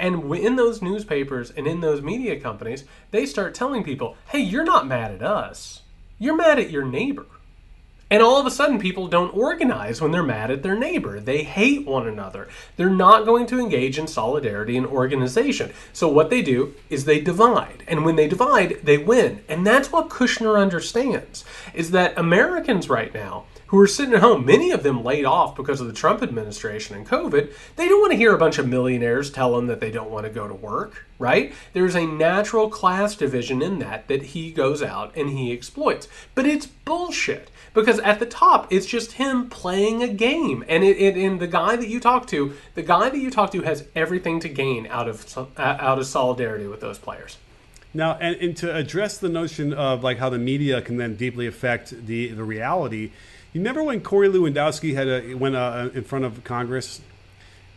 And 0.00 0.34
in 0.34 0.56
those 0.56 0.80
newspapers 0.80 1.50
and 1.50 1.66
in 1.66 1.80
those 1.80 2.00
media 2.00 2.40
companies, 2.40 2.84
they 3.10 3.26
start 3.26 3.54
telling 3.54 3.84
people, 3.84 4.16
hey, 4.30 4.40
you're 4.40 4.64
not 4.64 4.86
mad 4.86 5.12
at 5.12 5.22
us. 5.22 5.82
You're 6.18 6.36
mad 6.36 6.58
at 6.58 6.70
your 6.70 6.84
neighbor. 6.84 7.26
And 8.12 8.24
all 8.24 8.40
of 8.40 8.46
a 8.46 8.50
sudden, 8.50 8.80
people 8.80 9.06
don't 9.06 9.36
organize 9.36 10.00
when 10.00 10.10
they're 10.10 10.24
mad 10.24 10.50
at 10.50 10.64
their 10.64 10.76
neighbor. 10.76 11.20
They 11.20 11.44
hate 11.44 11.86
one 11.86 12.08
another. 12.08 12.48
They're 12.76 12.90
not 12.90 13.24
going 13.24 13.46
to 13.46 13.60
engage 13.60 13.98
in 13.98 14.08
solidarity 14.08 14.76
and 14.76 14.86
organization. 14.86 15.72
So, 15.92 16.08
what 16.08 16.28
they 16.28 16.42
do 16.42 16.74
is 16.88 17.04
they 17.04 17.20
divide. 17.20 17.84
And 17.86 18.04
when 18.04 18.16
they 18.16 18.26
divide, 18.26 18.80
they 18.82 18.98
win. 18.98 19.44
And 19.48 19.64
that's 19.64 19.92
what 19.92 20.08
Kushner 20.08 20.60
understands 20.60 21.44
is 21.72 21.92
that 21.92 22.18
Americans 22.18 22.88
right 22.88 23.14
now 23.14 23.44
who 23.70 23.78
are 23.78 23.86
sitting 23.86 24.14
at 24.14 24.20
home, 24.20 24.44
many 24.44 24.72
of 24.72 24.82
them 24.82 25.04
laid 25.04 25.24
off 25.24 25.54
because 25.54 25.80
of 25.80 25.86
the 25.86 25.92
Trump 25.92 26.24
administration 26.24 26.96
and 26.96 27.06
COVID, 27.06 27.52
they 27.76 27.88
don't 27.88 28.00
want 28.00 28.10
to 28.10 28.16
hear 28.16 28.34
a 28.34 28.38
bunch 28.38 28.58
of 28.58 28.68
millionaires 28.68 29.30
tell 29.30 29.54
them 29.54 29.68
that 29.68 29.78
they 29.78 29.92
don't 29.92 30.10
want 30.10 30.26
to 30.26 30.32
go 30.32 30.48
to 30.48 30.54
work, 30.54 31.06
right? 31.20 31.52
There's 31.72 31.94
a 31.94 32.04
natural 32.04 32.68
class 32.68 33.14
division 33.14 33.62
in 33.62 33.78
that 33.78 34.08
that 34.08 34.22
he 34.22 34.50
goes 34.50 34.82
out 34.82 35.14
and 35.16 35.30
he 35.30 35.52
exploits. 35.52 36.08
But 36.34 36.46
it's 36.46 36.66
bullshit 36.66 37.48
because 37.72 38.00
at 38.00 38.18
the 38.18 38.26
top 38.26 38.66
it's 38.72 38.86
just 38.86 39.12
him 39.12 39.48
playing 39.48 40.02
a 40.02 40.08
game 40.08 40.64
and 40.66 40.82
it, 40.82 40.98
it 40.98 41.16
and 41.16 41.38
the 41.38 41.46
guy 41.46 41.76
that 41.76 41.88
you 41.88 42.00
talk 42.00 42.26
to 42.26 42.54
the 42.74 42.82
guy 42.82 43.08
that 43.08 43.18
you 43.18 43.30
talk 43.30 43.52
to 43.52 43.62
has 43.62 43.86
everything 43.94 44.40
to 44.40 44.48
gain 44.48 44.88
out 44.88 45.06
of 45.06 45.38
uh, 45.38 45.46
out 45.56 46.00
of 46.00 46.06
solidarity 46.06 46.66
with 46.66 46.80
those 46.80 46.98
players 46.98 47.38
now 47.94 48.14
and, 48.14 48.34
and 48.36 48.56
to 48.56 48.74
address 48.74 49.18
the 49.18 49.28
notion 49.28 49.72
of 49.72 50.02
like 50.02 50.18
how 50.18 50.28
the 50.28 50.38
media 50.38 50.82
can 50.82 50.96
then 50.96 51.14
deeply 51.14 51.46
affect 51.46 52.06
the 52.06 52.28
the 52.28 52.42
reality 52.42 53.12
you 53.52 53.60
remember 53.60 53.82
when 53.82 54.00
Corey 54.00 54.28
Lewandowski 54.28 54.94
had 54.94 55.08
a, 55.08 55.34
went 55.34 55.56
uh, 55.56 55.90
in 55.92 56.04
front 56.04 56.24
of 56.24 56.44
Congress 56.44 57.00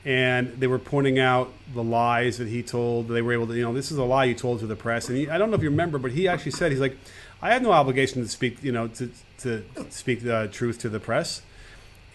and 0.05 0.49
they 0.59 0.67
were 0.67 0.79
pointing 0.79 1.17
out 1.17 1.51
the 1.73 1.83
lies 1.83 2.37
that 2.37 2.47
he 2.47 2.61
told. 2.61 3.07
They 3.07 3.21
were 3.21 3.33
able 3.33 3.47
to, 3.47 3.55
you 3.55 3.63
know, 3.63 3.73
this 3.73 3.91
is 3.91 3.97
a 3.97 4.03
lie 4.03 4.25
you 4.25 4.35
told 4.35 4.59
to 4.59 4.67
the 4.67 4.75
press. 4.75 5.09
And 5.09 5.17
he, 5.17 5.29
I 5.29 5.37
don't 5.37 5.49
know 5.49 5.55
if 5.55 5.63
you 5.63 5.69
remember, 5.69 5.97
but 5.97 6.11
he 6.11 6.27
actually 6.27 6.51
said, 6.51 6.71
he's 6.71 6.81
like, 6.81 6.97
I 7.41 7.53
have 7.53 7.61
no 7.61 7.71
obligation 7.71 8.21
to 8.21 8.27
speak, 8.27 8.61
you 8.63 8.71
know, 8.71 8.87
to, 8.89 9.09
to 9.39 9.63
speak 9.89 10.21
the 10.21 10.49
truth 10.51 10.77
to 10.79 10.89
the 10.89 10.99
press. 10.99 11.41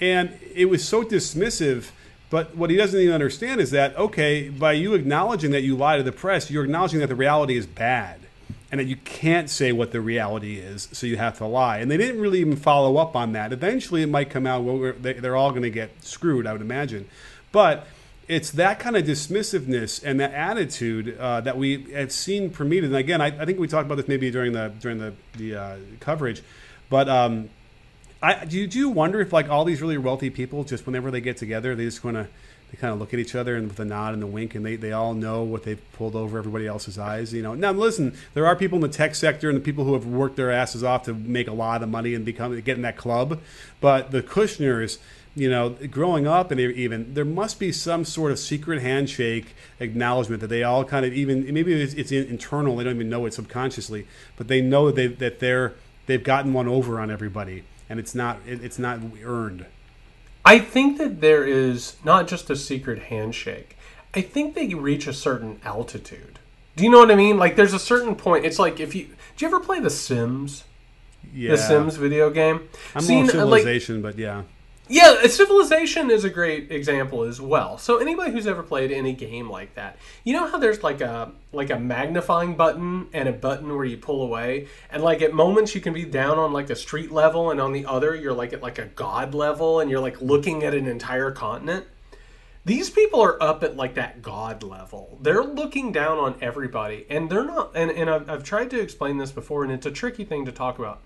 And 0.01 0.39
it 0.55 0.67
was 0.67 0.87
so 0.87 1.03
dismissive. 1.03 1.91
But 2.31 2.55
what 2.55 2.71
he 2.71 2.77
doesn't 2.77 3.01
even 3.01 3.15
understand 3.15 3.61
is 3.61 3.71
that, 3.71 3.97
okay, 3.97 4.51
by 4.51 4.73
you 4.73 4.95
acknowledging 4.95 5.51
that 5.53 5.63
you 5.63 5.75
lie 5.75 5.97
to 5.97 6.03
the 6.03 6.13
press, 6.13 6.51
you're 6.51 6.65
acknowledging 6.65 7.01
that 7.01 7.09
the 7.09 7.17
reality 7.17 7.57
is 7.57 7.67
bad 7.67 8.21
and 8.71 8.81
that 8.81 8.85
you 8.85 8.97
can't 8.97 9.49
say 9.49 9.73
what 9.73 9.93
the 9.93 10.01
reality 10.01 10.57
is, 10.57 10.89
so 10.93 11.07
you 11.07 11.17
have 11.17 11.39
to 11.39 11.47
lie. 11.47 11.79
And 11.79 11.91
they 11.91 11.97
didn't 11.97 12.21
really 12.21 12.41
even 12.41 12.57
follow 12.57 12.99
up 12.99 13.17
on 13.17 13.33
that. 13.33 13.53
Eventually, 13.53 14.03
it 14.03 14.09
might 14.09 14.29
come 14.29 14.47
out. 14.47 14.63
Well, 14.63 14.93
they're 14.99 15.37
all 15.37 15.51
going 15.51 15.63
to 15.63 15.71
get 15.71 16.05
screwed, 16.05 16.47
I 16.47 16.53
would 16.53 16.61
imagine. 16.61 17.09
But 17.51 17.87
it's 18.29 18.51
that 18.53 18.79
kind 18.79 18.95
of 18.95 19.05
dismissiveness 19.05 20.03
and 20.05 20.21
that 20.21 20.35
attitude 20.35 21.17
uh, 21.19 21.41
that 21.41 21.57
we 21.57 21.91
have 21.93 22.13
seen 22.13 22.51
permeated. 22.51 22.91
And 22.91 22.99
again, 22.99 23.23
I, 23.23 23.29
I, 23.29 23.47
think 23.47 23.59
we 23.59 23.69
talked 23.69 23.87
about 23.87 23.95
this 23.95 24.07
maybe 24.07 24.31
during 24.31 24.53
the 24.53 24.71
during 24.81 24.99
the 24.99 25.15
the 25.37 25.57
uh, 25.57 25.77
coverage, 26.01 26.43
but. 26.91 27.09
Um, 27.09 27.51
I, 28.21 28.45
do, 28.47 28.59
you, 28.59 28.67
do 28.67 28.81
you 28.81 28.89
wonder 28.89 29.21
if 29.21 29.33
like 29.33 29.49
all 29.49 29.65
these 29.65 29.81
really 29.81 29.97
wealthy 29.97 30.29
people 30.29 30.65
just 30.65 30.87
whenever 30.87 31.13
they 31.13 31.21
get 31.21 31.37
together 31.37 31.77
they 31.77 31.85
just 31.85 32.03
going 32.03 32.17
to 32.17 32.27
they 32.71 32.77
kind 32.77 32.93
of 32.93 32.99
look 32.99 33.15
at 33.15 33.21
each 33.21 33.35
other 33.35 33.57
and 33.57 33.69
with 33.69 33.81
a 33.81 33.85
nod 33.85 34.15
and 34.15 34.23
a 34.23 34.27
wink, 34.27 34.55
and 34.55 34.65
they, 34.65 34.77
they 34.77 34.93
all 34.93 35.15
know 35.15 35.43
what 35.43 35.63
they've 35.63 35.81
pulled 35.93 36.15
over 36.15 36.39
everybody 36.39 36.67
else's 36.67 36.99
eyes. 36.99 37.33
You 37.33 37.43
know. 37.43 37.55
Now 37.55 37.73
listen, 37.73 38.17
there 38.35 38.47
are 38.47 38.55
people 38.55 38.77
in 38.77 38.83
the 38.83 38.89
tech 38.89 39.15
sector 39.15 39.49
and 39.49 39.57
the 39.57 39.63
people 39.63 39.85
who 39.85 39.95
have 39.95 40.07
worked 40.07 40.37
their 40.37 40.51
asses 40.51 40.85
off 40.85 41.05
to 41.05 41.15
make 41.15 41.49
a 41.49 41.53
lot 41.53 41.83
of 41.83 41.89
money 41.89 42.15
and 42.15 42.25
become 42.25 42.59
get 42.61 42.77
in 42.77 42.83
that 42.83 42.97
club, 42.97 43.41
but 43.81 44.11
the 44.11 44.23
Kushners. 44.23 44.99
You 45.35 45.49
know, 45.49 45.69
growing 45.69 46.27
up 46.27 46.51
and 46.51 46.59
even 46.59 47.15
there 47.15 47.25
must 47.25 47.61
be 47.61 47.71
some 47.71 48.05
sort 48.05 48.33
of 48.33 48.41
secret 48.41 48.83
handshake 48.83 49.55
acknowledgement 49.79 50.41
that 50.41 50.49
they 50.49 50.65
all 50.65 50.85
kind 50.85 51.07
of 51.07 51.13
even 51.13 51.55
maybe 51.55 51.81
it's, 51.81 51.95
it's 51.95 52.11
internal. 52.11 52.75
They 52.75 52.83
don't 52.83 52.97
even 52.97 53.09
know 53.09 53.25
it 53.25 53.35
subconsciously, 53.35 54.09
but 54.37 54.49
they 54.49 54.61
know 54.61 54.87
that 54.87 54.97
they 54.97 55.07
that 55.07 55.39
they're 55.39 55.75
they've 56.07 56.25
gotten 56.25 56.53
one 56.55 56.67
over 56.67 56.99
on 56.99 57.09
everybody, 57.09 57.63
and 57.89 58.01
it's 58.01 58.17
not 58.17 58.39
it, 58.49 58.65
it's 58.65 58.81
not 58.81 58.99
earned. 59.23 59.67
I 60.49 60.59
think 60.59 60.97
that 60.97 61.21
there 61.21 61.45
is 61.45 61.97
not 62.05 62.27
just 62.27 62.49
a 62.49 62.57
secret 62.57 63.03
handshake. 63.05 63.77
I 64.15 64.23
think 64.23 64.55
they 64.55 64.73
reach 64.73 65.07
a 65.07 65.13
certain 65.13 65.61
altitude. 65.63 66.39
Do 66.75 66.85
you 66.85 66.91
know 66.91 67.01
what 67.01 67.11
I 67.11 67.17
mean? 67.17 67.37
Like 67.37 67.55
there's 67.55 67.75
a 67.75 67.79
certain 67.79 68.15
point. 68.15 68.47
It's 68.47 68.59
like 68.59 68.81
if 68.81 68.95
you 68.95 69.09
do 69.37 69.45
you 69.45 69.49
ever 69.49 69.61
play 69.61 69.79
The 69.79 69.91
Sims? 69.91 70.65
Yeah. 71.35 71.51
The 71.51 71.59
Sims 71.59 71.97
video 71.97 72.31
game. 72.31 72.67
I'm 72.95 73.03
Seen, 73.03 73.19
more 73.19 73.27
uh, 73.27 73.33
civilization, 73.33 74.03
like, 74.03 74.15
but 74.15 74.19
yeah. 74.19 74.45
Yeah, 74.91 75.17
uh, 75.23 75.29
Civilization 75.29 76.11
is 76.11 76.25
a 76.25 76.31
great 76.31 76.73
example 76.73 77.25
as 77.25 77.43
well. 77.43 77.77
So 77.77 77.99
anybody 77.99 78.33
who's 78.33 78.47
ever 78.47 78.63
played 78.63 78.91
any 78.91 79.13
game 79.13 79.51
like 79.51 79.75
that, 79.75 79.99
you 80.25 80.33
know 80.33 80.47
how 80.47 80.59
there's 80.59 80.83
like 80.83 81.03
a 81.03 81.33
like 81.53 81.69
a 81.69 81.79
magnifying 81.79 82.57
button 82.57 83.09
and 83.13 83.29
a 83.29 83.33
button 83.33 83.77
where 83.77 83.85
you 83.85 83.99
pull 83.99 84.23
away, 84.23 84.69
and 84.91 85.03
like 85.03 85.21
at 85.21 85.35
moments 85.35 85.75
you 85.75 85.83
can 85.83 85.93
be 85.93 86.07
down 86.07 86.39
on 86.39 86.55
like 86.55 86.71
a 86.71 86.77
street 86.77 87.13
level, 87.13 87.51
and 87.51 87.61
on 87.61 87.73
the 87.73 87.85
other 87.85 88.17
you're 88.17 88.33
like 88.33 88.55
at 88.55 88.63
like 88.63 88.79
a 88.79 88.87
god 88.87 89.35
level, 89.35 89.81
and 89.81 89.91
you're 89.91 90.01
like 90.01 90.23
looking 90.23 90.63
at 90.63 90.73
an 90.73 90.87
entire 90.87 91.31
continent. 91.31 91.85
These 92.65 92.89
people 92.89 93.21
are 93.21 93.43
up 93.43 93.63
at 93.63 93.77
like 93.77 93.95
that 93.95 94.23
god 94.23 94.63
level. 94.63 95.19
They're 95.21 95.45
looking 95.45 95.93
down 95.93 96.17
on 96.17 96.37
everybody, 96.41 97.05
and 97.11 97.29
they're 97.29 97.45
not. 97.45 97.73
And 97.75 97.91
and 97.91 98.09
I've, 98.09 98.31
I've 98.31 98.43
tried 98.43 98.71
to 98.71 98.81
explain 98.81 99.19
this 99.19 99.33
before, 99.33 99.65
and 99.65 99.73
it's 99.73 99.87
a 99.87 99.91
tricky 99.91 100.25
thing 100.25 100.47
to 100.47 100.53
talk 100.53 100.79
about. 100.79 101.03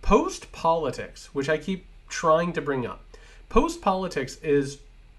Post 0.00 0.52
politics, 0.52 1.34
which 1.34 1.50
I 1.50 1.58
keep 1.58 1.84
trying 2.08 2.54
to 2.54 2.62
bring 2.62 2.86
up 2.86 3.04
post 3.50 3.82
politics 3.82 4.36
is 4.36 4.78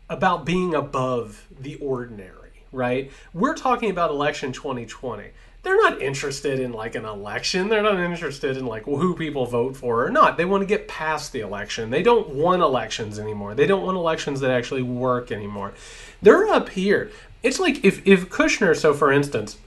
about 0.09 0.45
being 0.45 0.73
above 0.73 1.47
the 1.59 1.75
ordinary, 1.75 2.63
right? 2.71 3.11
We're 3.33 3.53
talking 3.53 3.91
about 3.91 4.09
election 4.09 4.51
2020. 4.51 5.29
They're 5.63 5.77
not 5.77 6.01
interested 6.01 6.59
in 6.59 6.71
like 6.71 6.95
an 6.95 7.05
election. 7.05 7.69
They're 7.69 7.83
not 7.83 7.99
interested 7.99 8.57
in 8.57 8.65
like 8.65 8.85
who 8.85 9.15
people 9.15 9.45
vote 9.45 9.77
for 9.77 10.03
or 10.03 10.09
not. 10.09 10.37
They 10.37 10.45
want 10.45 10.61
to 10.61 10.65
get 10.65 10.87
past 10.87 11.33
the 11.33 11.41
election. 11.41 11.91
They 11.91 12.01
don't 12.01 12.29
want 12.29 12.63
elections 12.63 13.19
anymore. 13.19 13.53
They 13.53 13.67
don't 13.67 13.85
want 13.85 13.95
elections 13.95 14.39
that 14.39 14.49
actually 14.49 14.81
work 14.81 15.31
anymore. 15.31 15.73
They're 16.21 16.47
up 16.47 16.69
here. 16.69 17.11
It's 17.43 17.59
like 17.59 17.85
if 17.85 18.05
if 18.07 18.29
Kushner, 18.29 18.75
so 18.75 18.93
for 18.93 19.11
instance, 19.11 19.57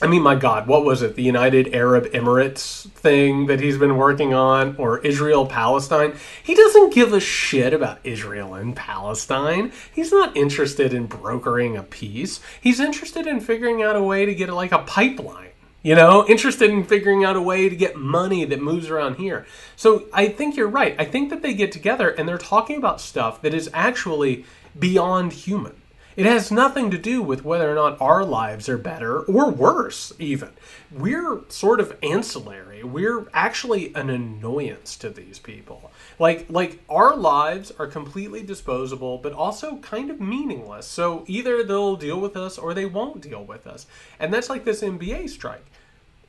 I 0.00 0.06
mean, 0.06 0.22
my 0.22 0.36
God, 0.36 0.68
what 0.68 0.84
was 0.84 1.02
it? 1.02 1.16
The 1.16 1.24
United 1.24 1.74
Arab 1.74 2.04
Emirates 2.12 2.88
thing 2.90 3.46
that 3.46 3.58
he's 3.58 3.78
been 3.78 3.96
working 3.96 4.32
on, 4.32 4.76
or 4.76 4.98
Israel 4.98 5.44
Palestine? 5.44 6.14
He 6.40 6.54
doesn't 6.54 6.94
give 6.94 7.12
a 7.12 7.18
shit 7.18 7.72
about 7.72 7.98
Israel 8.04 8.54
and 8.54 8.76
Palestine. 8.76 9.72
He's 9.92 10.12
not 10.12 10.36
interested 10.36 10.94
in 10.94 11.06
brokering 11.06 11.76
a 11.76 11.82
peace. 11.82 12.38
He's 12.60 12.78
interested 12.78 13.26
in 13.26 13.40
figuring 13.40 13.82
out 13.82 13.96
a 13.96 14.02
way 14.02 14.24
to 14.24 14.36
get 14.36 14.50
like 14.50 14.70
a 14.70 14.78
pipeline. 14.78 15.48
You 15.82 15.96
know, 15.96 16.24
interested 16.28 16.70
in 16.70 16.84
figuring 16.84 17.24
out 17.24 17.34
a 17.34 17.42
way 17.42 17.68
to 17.68 17.74
get 17.74 17.96
money 17.96 18.44
that 18.44 18.62
moves 18.62 18.90
around 18.90 19.16
here. 19.16 19.46
So 19.74 20.04
I 20.12 20.28
think 20.28 20.56
you're 20.56 20.68
right. 20.68 20.94
I 20.96 21.06
think 21.06 21.30
that 21.30 21.42
they 21.42 21.54
get 21.54 21.72
together 21.72 22.10
and 22.10 22.28
they're 22.28 22.38
talking 22.38 22.76
about 22.76 23.00
stuff 23.00 23.42
that 23.42 23.54
is 23.54 23.68
actually 23.74 24.44
beyond 24.78 25.32
human. 25.32 25.77
It 26.18 26.26
has 26.26 26.50
nothing 26.50 26.90
to 26.90 26.98
do 26.98 27.22
with 27.22 27.44
whether 27.44 27.70
or 27.70 27.76
not 27.76 28.00
our 28.00 28.24
lives 28.24 28.68
are 28.68 28.76
better 28.76 29.20
or 29.20 29.52
worse, 29.52 30.12
even. 30.18 30.50
We're 30.90 31.42
sort 31.48 31.78
of 31.78 31.96
ancillary. 32.02 32.82
We're 32.82 33.28
actually 33.32 33.94
an 33.94 34.10
annoyance 34.10 34.96
to 34.96 35.10
these 35.10 35.38
people. 35.38 35.92
Like, 36.18 36.46
like 36.48 36.82
our 36.88 37.14
lives 37.14 37.70
are 37.78 37.86
completely 37.86 38.42
disposable, 38.42 39.18
but 39.18 39.32
also 39.32 39.76
kind 39.76 40.10
of 40.10 40.20
meaningless. 40.20 40.88
So 40.88 41.22
either 41.28 41.62
they'll 41.62 41.94
deal 41.94 42.20
with 42.20 42.36
us 42.36 42.58
or 42.58 42.74
they 42.74 42.86
won't 42.86 43.20
deal 43.20 43.44
with 43.44 43.68
us. 43.68 43.86
And 44.18 44.34
that's 44.34 44.50
like 44.50 44.64
this 44.64 44.82
NBA 44.82 45.28
strike. 45.28 45.66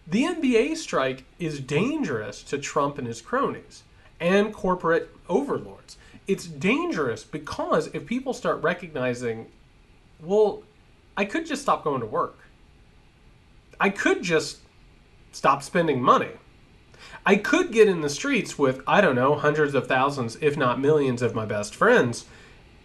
The 0.05 0.25
NBA 0.25 0.77
strike 0.77 1.23
is 1.39 1.59
dangerous 1.59 2.43
to 2.43 2.59
Trump 2.59 2.99
and 2.99 3.07
his 3.07 3.21
cronies 3.21 3.81
and 4.19 4.53
corporate 4.53 5.09
overlords. 5.27 5.97
It's 6.27 6.45
dangerous 6.45 7.23
because 7.23 7.87
if 7.87 8.05
people 8.05 8.35
start 8.35 8.61
recognizing 8.61 9.47
well, 10.21 10.63
I 11.17 11.25
could 11.25 11.45
just 11.45 11.61
stop 11.61 11.83
going 11.83 12.01
to 12.01 12.05
work. 12.05 12.37
I 13.79 13.89
could 13.89 14.23
just 14.23 14.59
stop 15.31 15.63
spending 15.63 16.01
money. 16.01 16.31
I 17.25 17.35
could 17.35 17.71
get 17.71 17.87
in 17.87 18.01
the 18.01 18.09
streets 18.09 18.57
with, 18.57 18.81
I 18.87 19.01
don't 19.01 19.15
know, 19.15 19.35
hundreds 19.35 19.73
of 19.73 19.87
thousands, 19.87 20.37
if 20.41 20.57
not 20.57 20.79
millions, 20.79 21.21
of 21.21 21.35
my 21.35 21.45
best 21.45 21.75
friends 21.75 22.25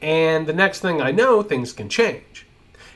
and 0.05 0.47
the 0.47 0.53
next 0.53 0.81
thing 0.81 1.01
I 1.01 1.13
know, 1.13 1.43
things 1.43 1.73
can 1.73 1.89
change. 1.89 2.44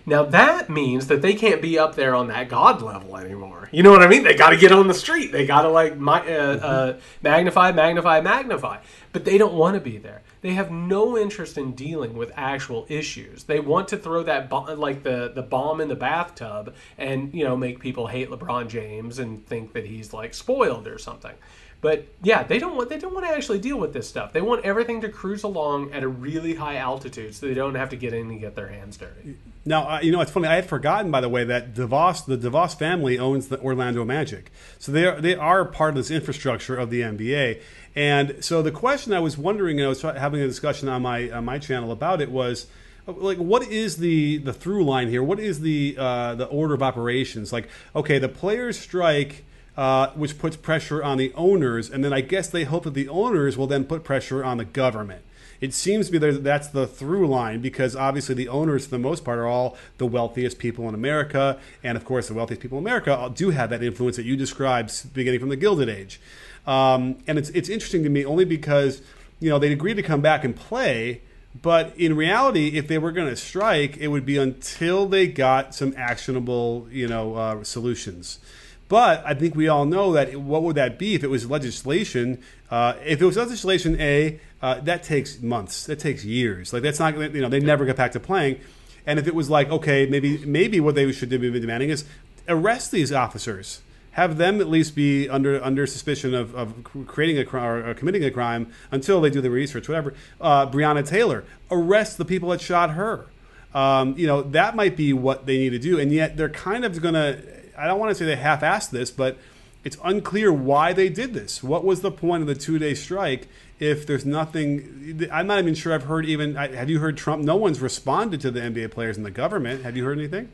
Now 0.08 0.24
that 0.24 0.70
means 0.70 1.06
that 1.08 1.20
they 1.20 1.34
can't 1.34 1.60
be 1.60 1.78
up 1.78 1.94
there 1.94 2.14
on 2.14 2.28
that 2.28 2.48
God 2.48 2.80
level 2.80 3.16
anymore. 3.16 3.68
You 3.70 3.82
know 3.82 3.90
what 3.90 4.02
I 4.02 4.08
mean? 4.08 4.22
They 4.24 4.34
got 4.34 4.50
to 4.50 4.56
get 4.56 4.72
on 4.72 4.88
the 4.88 4.94
street. 4.94 5.32
They 5.32 5.46
got 5.46 5.62
to 5.62 5.68
like 5.68 5.98
my, 5.98 6.20
uh, 6.20 6.56
uh, 6.56 6.98
magnify, 7.22 7.72
magnify, 7.72 8.22
magnify. 8.22 8.78
But 9.12 9.26
they 9.26 9.36
don't 9.36 9.52
want 9.52 9.74
to 9.74 9.80
be 9.80 9.98
there. 9.98 10.22
They 10.40 10.52
have 10.52 10.70
no 10.70 11.18
interest 11.18 11.58
in 11.58 11.72
dealing 11.72 12.16
with 12.16 12.32
actual 12.36 12.86
issues. 12.88 13.44
They 13.44 13.60
want 13.60 13.88
to 13.88 13.98
throw 13.98 14.22
that 14.22 14.48
bo- 14.48 14.74
like 14.74 15.02
the 15.02 15.30
the 15.34 15.42
bomb 15.42 15.80
in 15.80 15.88
the 15.88 15.96
bathtub 15.96 16.74
and 16.96 17.34
you 17.34 17.44
know 17.44 17.56
make 17.56 17.80
people 17.80 18.06
hate 18.06 18.30
LeBron 18.30 18.68
James 18.68 19.18
and 19.18 19.44
think 19.46 19.72
that 19.74 19.84
he's 19.84 20.12
like 20.12 20.32
spoiled 20.32 20.86
or 20.86 20.98
something. 20.98 21.34
But 21.80 22.06
yeah, 22.22 22.42
they 22.42 22.58
don't 22.58 22.76
want 22.76 22.88
they 22.88 22.98
don't 22.98 23.14
want 23.14 23.26
to 23.26 23.32
actually 23.32 23.60
deal 23.60 23.78
with 23.78 23.92
this 23.92 24.08
stuff. 24.08 24.32
They 24.32 24.40
want 24.40 24.64
everything 24.64 25.00
to 25.02 25.08
cruise 25.08 25.44
along 25.44 25.92
at 25.92 26.02
a 26.02 26.08
really 26.08 26.54
high 26.54 26.76
altitude, 26.76 27.34
so 27.36 27.46
they 27.46 27.54
don't 27.54 27.76
have 27.76 27.90
to 27.90 27.96
get 27.96 28.12
in 28.12 28.30
and 28.30 28.40
get 28.40 28.56
their 28.56 28.68
hands 28.68 28.96
dirty. 28.96 29.36
Now, 29.64 29.88
uh, 29.88 30.00
you 30.00 30.10
know, 30.10 30.20
it's 30.20 30.30
funny. 30.30 30.48
I 30.48 30.56
had 30.56 30.66
forgotten, 30.66 31.10
by 31.10 31.20
the 31.20 31.28
way, 31.28 31.44
that 31.44 31.74
DeVos, 31.74 32.24
the 32.24 32.36
DeVos 32.36 32.76
family 32.76 33.18
owns 33.18 33.48
the 33.48 33.60
Orlando 33.60 34.04
Magic, 34.04 34.50
so 34.78 34.90
they 34.90 35.06
are 35.06 35.20
they 35.20 35.36
are 35.36 35.64
part 35.64 35.90
of 35.90 35.96
this 35.96 36.10
infrastructure 36.10 36.74
of 36.74 36.90
the 36.90 37.02
NBA. 37.02 37.60
And 37.94 38.44
so 38.44 38.60
the 38.60 38.72
question 38.72 39.12
I 39.12 39.20
was 39.20 39.38
wondering, 39.38 39.78
and 39.78 39.86
I 39.86 39.88
was 39.88 40.02
having 40.02 40.40
a 40.40 40.48
discussion 40.48 40.88
on 40.88 41.02
my 41.02 41.30
on 41.30 41.44
my 41.44 41.60
channel 41.60 41.92
about 41.92 42.20
it 42.20 42.32
was 42.32 42.66
like 43.06 43.38
what 43.38 43.62
is 43.68 43.98
the 43.98 44.38
the 44.38 44.52
through 44.52 44.84
line 44.84 45.08
here 45.08 45.22
what 45.22 45.40
is 45.40 45.60
the 45.60 45.96
uh, 45.98 46.34
the 46.34 46.44
order 46.46 46.74
of 46.74 46.82
operations 46.82 47.54
like 47.54 47.66
okay 47.96 48.18
the 48.18 48.28
players 48.28 48.78
strike 48.78 49.46
uh, 49.78 50.10
which 50.16 50.38
puts 50.38 50.56
pressure 50.56 51.04
on 51.04 51.18
the 51.18 51.32
owners, 51.34 51.88
and 51.88 52.04
then 52.04 52.12
I 52.12 52.20
guess 52.20 52.48
they 52.48 52.64
hope 52.64 52.82
that 52.82 52.94
the 52.94 53.08
owners 53.08 53.56
will 53.56 53.68
then 53.68 53.84
put 53.84 54.02
pressure 54.02 54.44
on 54.44 54.58
the 54.58 54.64
government. 54.64 55.22
It 55.60 55.72
seems 55.72 56.08
to 56.08 56.12
me 56.12 56.18
that 56.18 56.42
that's 56.42 56.66
the 56.66 56.88
through 56.88 57.28
line 57.28 57.60
because 57.60 57.94
obviously 57.94 58.34
the 58.34 58.48
owners, 58.48 58.86
for 58.86 58.90
the 58.90 58.98
most 58.98 59.24
part, 59.24 59.38
are 59.38 59.46
all 59.46 59.78
the 59.98 60.06
wealthiest 60.06 60.58
people 60.58 60.88
in 60.88 60.96
America, 60.96 61.60
and 61.84 61.96
of 61.96 62.04
course, 62.04 62.26
the 62.26 62.34
wealthiest 62.34 62.60
people 62.60 62.78
in 62.78 62.84
America 62.84 63.30
do 63.32 63.50
have 63.50 63.70
that 63.70 63.84
influence 63.84 64.16
that 64.16 64.24
you 64.24 64.36
described, 64.36 65.14
beginning 65.14 65.38
from 65.38 65.48
the 65.48 65.56
Gilded 65.56 65.88
Age. 65.88 66.20
Um, 66.66 67.18
and 67.28 67.38
it's 67.38 67.50
it's 67.50 67.68
interesting 67.68 68.02
to 68.02 68.10
me 68.10 68.24
only 68.24 68.44
because 68.44 69.00
you 69.38 69.48
know 69.48 69.60
they 69.60 69.70
agreed 69.70 69.94
to 69.94 70.02
come 70.02 70.20
back 70.20 70.42
and 70.42 70.56
play, 70.56 71.22
but 71.62 71.96
in 71.96 72.16
reality, 72.16 72.76
if 72.76 72.88
they 72.88 72.98
were 72.98 73.12
going 73.12 73.28
to 73.28 73.36
strike, 73.36 73.96
it 73.96 74.08
would 74.08 74.26
be 74.26 74.38
until 74.38 75.06
they 75.06 75.28
got 75.28 75.72
some 75.72 75.94
actionable 75.96 76.88
you 76.90 77.06
know 77.06 77.36
uh, 77.36 77.62
solutions. 77.62 78.40
But 78.88 79.22
I 79.26 79.34
think 79.34 79.54
we 79.54 79.68
all 79.68 79.84
know 79.84 80.12
that 80.12 80.34
what 80.36 80.62
would 80.62 80.76
that 80.76 80.98
be 80.98 81.14
if 81.14 81.22
it 81.22 81.28
was 81.28 81.48
legislation? 81.48 82.42
Uh, 82.70 82.94
if 83.04 83.20
it 83.20 83.24
was 83.24 83.36
legislation 83.36 84.00
A, 84.00 84.40
uh, 84.62 84.80
that 84.80 85.02
takes 85.02 85.40
months. 85.40 85.84
That 85.86 85.98
takes 85.98 86.24
years. 86.24 86.72
Like 86.72 86.82
that's 86.82 86.98
not 86.98 87.16
you 87.16 87.42
know 87.42 87.48
they 87.48 87.60
never 87.60 87.84
get 87.84 87.96
back 87.96 88.12
to 88.12 88.20
playing. 88.20 88.60
And 89.06 89.18
if 89.18 89.26
it 89.26 89.34
was 89.34 89.50
like 89.50 89.70
okay, 89.70 90.06
maybe 90.06 90.38
maybe 90.38 90.80
what 90.80 90.94
they 90.94 91.10
should 91.12 91.28
be 91.28 91.38
demanding 91.60 91.90
is 91.90 92.04
arrest 92.48 92.90
these 92.90 93.12
officers, 93.12 93.82
have 94.12 94.38
them 94.38 94.58
at 94.60 94.68
least 94.68 94.96
be 94.96 95.28
under 95.28 95.62
under 95.62 95.86
suspicion 95.86 96.34
of, 96.34 96.54
of 96.54 96.82
creating 97.06 97.38
a 97.38 97.44
crime 97.44 97.84
or 97.84 97.92
committing 97.92 98.24
a 98.24 98.30
crime 98.30 98.72
until 98.90 99.20
they 99.20 99.28
do 99.28 99.42
the 99.42 99.50
research. 99.50 99.86
Whatever. 99.86 100.14
Uh, 100.40 100.66
Breonna 100.66 101.06
Taylor, 101.06 101.44
arrest 101.70 102.16
the 102.16 102.24
people 102.24 102.48
that 102.50 102.62
shot 102.62 102.90
her. 102.90 103.26
Um, 103.74 104.16
you 104.16 104.26
know 104.26 104.40
that 104.42 104.74
might 104.74 104.96
be 104.96 105.12
what 105.12 105.44
they 105.44 105.58
need 105.58 105.70
to 105.70 105.78
do, 105.78 106.00
and 106.00 106.10
yet 106.10 106.38
they're 106.38 106.48
kind 106.48 106.86
of 106.86 107.02
going 107.02 107.12
to 107.12 107.57
I 107.78 107.86
don't 107.86 107.98
want 107.98 108.10
to 108.10 108.14
say 108.14 108.24
they 108.24 108.36
half-assed 108.36 108.90
this, 108.90 109.10
but 109.10 109.38
it's 109.84 109.96
unclear 110.02 110.52
why 110.52 110.92
they 110.92 111.08
did 111.08 111.34
this. 111.34 111.62
What 111.62 111.84
was 111.84 112.00
the 112.00 112.10
point 112.10 112.42
of 112.42 112.46
the 112.46 112.54
two-day 112.54 112.94
strike 112.94 113.48
if 113.78 114.06
there's 114.06 114.26
nothing? 114.26 115.28
I'm 115.32 115.46
not 115.46 115.60
even 115.60 115.74
sure 115.74 115.94
I've 115.94 116.04
heard 116.04 116.26
even. 116.26 116.56
Have 116.56 116.90
you 116.90 116.98
heard 116.98 117.16
Trump? 117.16 117.42
No 117.42 117.56
one's 117.56 117.80
responded 117.80 118.40
to 118.40 118.50
the 118.50 118.60
NBA 118.60 118.90
players 118.90 119.16
in 119.16 119.22
the 119.22 119.30
government. 119.30 119.84
Have 119.84 119.96
you 119.96 120.04
heard 120.04 120.18
anything? 120.18 120.50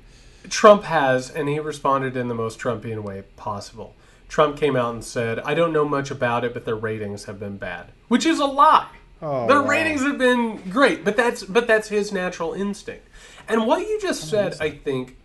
Trump 0.51 0.85
has, 0.85 1.31
and 1.31 1.49
he 1.49 1.59
responded 1.59 2.17
in 2.17 2.29
the 2.29 2.35
most 2.35 2.59
Trumpian 2.59 3.03
way 3.03 3.23
possible. 3.37 3.95
Trump 4.29 4.59
came 4.59 4.77
out 4.77 4.93
and 4.93 5.03
said, 5.03 5.39
"I 5.41 5.55
don't 5.55 5.73
know 5.73 5.89
much 5.89 6.11
about 6.11 6.45
it, 6.45 6.53
but 6.53 6.65
their 6.65 6.77
ratings 6.77 7.25
have 7.25 7.41
been 7.41 7.57
bad," 7.57 7.93
which 8.09 8.27
is 8.27 8.41
a 8.41 8.45
lie. 8.45 8.89
Oh, 9.23 9.47
their 9.47 9.63
wow. 9.63 9.69
ratings 9.69 10.03
have 10.03 10.19
been 10.19 10.59
great, 10.71 11.05
but 11.05 11.17
that's 11.17 11.45
but 11.45 11.67
that's 11.67 11.89
his 11.89 12.13
natural 12.13 12.53
instinct. 12.53 13.09
And 13.49 13.67
what 13.67 13.81
you 13.81 13.99
just 14.03 14.29
said, 14.29 14.57
I 14.61 14.71
think, 14.71 15.17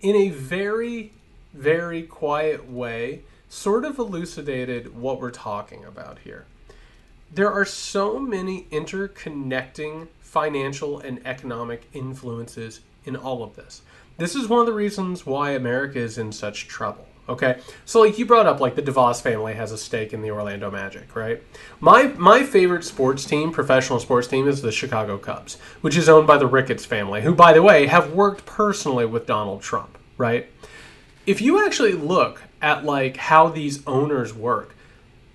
in 0.00 0.16
a 0.16 0.30
very 0.30 1.12
very 1.52 2.02
quiet 2.02 2.70
way 2.70 3.22
sort 3.48 3.84
of 3.84 3.98
elucidated 3.98 4.94
what 4.94 5.20
we're 5.20 5.30
talking 5.30 5.84
about 5.84 6.18
here. 6.20 6.46
There 7.32 7.52
are 7.52 7.64
so 7.64 8.18
many 8.18 8.64
interconnecting 8.70 10.08
financial 10.20 11.00
and 11.00 11.26
economic 11.26 11.88
influences 11.92 12.80
in 13.04 13.16
all 13.16 13.42
of 13.42 13.56
this. 13.56 13.82
This 14.18 14.34
is 14.34 14.48
one 14.48 14.60
of 14.60 14.66
the 14.66 14.72
reasons 14.72 15.24
why 15.24 15.52
America 15.52 15.98
is 15.98 16.18
in 16.18 16.32
such 16.32 16.68
trouble. 16.68 17.06
Okay, 17.28 17.60
so 17.84 18.00
like 18.00 18.18
you 18.18 18.24
brought 18.24 18.46
up, 18.46 18.58
like 18.58 18.74
the 18.74 18.82
DeVos 18.82 19.20
family 19.20 19.52
has 19.52 19.70
a 19.70 19.76
stake 19.76 20.14
in 20.14 20.22
the 20.22 20.30
Orlando 20.30 20.70
Magic, 20.70 21.14
right? 21.14 21.42
My 21.78 22.04
my 22.16 22.42
favorite 22.42 22.84
sports 22.84 23.26
team, 23.26 23.52
professional 23.52 24.00
sports 24.00 24.26
team, 24.26 24.48
is 24.48 24.62
the 24.62 24.72
Chicago 24.72 25.18
Cubs, 25.18 25.58
which 25.82 25.96
is 25.96 26.08
owned 26.08 26.26
by 26.26 26.38
the 26.38 26.46
Ricketts 26.46 26.86
family, 26.86 27.20
who, 27.20 27.34
by 27.34 27.52
the 27.52 27.62
way, 27.62 27.86
have 27.86 28.12
worked 28.14 28.46
personally 28.46 29.04
with 29.04 29.26
Donald 29.26 29.60
Trump, 29.60 29.98
right? 30.16 30.48
If 31.28 31.42
you 31.42 31.62
actually 31.64 31.92
look 31.92 32.42
at 32.62 32.84
like 32.84 33.18
how 33.18 33.48
these 33.48 33.86
owners 33.86 34.32
work, 34.32 34.74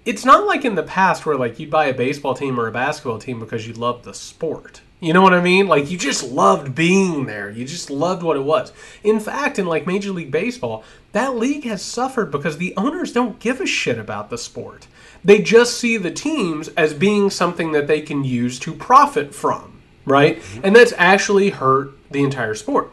it's 0.05 0.25
not 0.25 0.47
like 0.47 0.65
in 0.65 0.73
the 0.73 0.81
past 0.81 1.23
where 1.23 1.37
like 1.37 1.59
you'd 1.59 1.69
buy 1.69 1.85
a 1.85 1.93
baseball 1.93 2.33
team 2.33 2.59
or 2.59 2.67
a 2.67 2.71
basketball 2.71 3.19
team 3.19 3.39
because 3.39 3.67
you 3.67 3.73
love 3.73 4.03
the 4.03 4.13
sport. 4.13 4.81
You 4.99 5.13
know 5.13 5.21
what 5.21 5.35
I 5.35 5.41
mean? 5.41 5.67
Like 5.67 5.91
you 5.91 5.97
just 5.99 6.23
loved 6.23 6.73
being 6.73 7.27
there. 7.27 7.51
You 7.51 7.63
just 7.63 7.91
loved 7.91 8.23
what 8.23 8.37
it 8.37 8.43
was. 8.43 8.73
In 9.03 9.19
fact, 9.19 9.59
in 9.59 9.67
like 9.67 9.85
Major 9.85 10.11
League 10.11 10.31
Baseball, 10.31 10.83
that 11.11 11.35
league 11.35 11.65
has 11.65 11.83
suffered 11.83 12.31
because 12.31 12.57
the 12.57 12.73
owners 12.75 13.13
don't 13.13 13.39
give 13.39 13.61
a 13.61 13.67
shit 13.67 13.99
about 13.99 14.31
the 14.31 14.37
sport. 14.39 14.87
They 15.23 15.43
just 15.43 15.77
see 15.77 15.97
the 15.97 16.09
teams 16.09 16.69
as 16.69 16.95
being 16.95 17.29
something 17.29 17.71
that 17.73 17.85
they 17.85 18.01
can 18.01 18.23
use 18.23 18.57
to 18.59 18.73
profit 18.73 19.35
from, 19.35 19.83
right? 20.05 20.39
Mm-hmm. 20.39 20.61
And 20.65 20.75
that's 20.75 20.93
actually 20.97 21.51
hurt 21.51 21.91
the 22.09 22.23
entire 22.23 22.55
sport. 22.55 22.91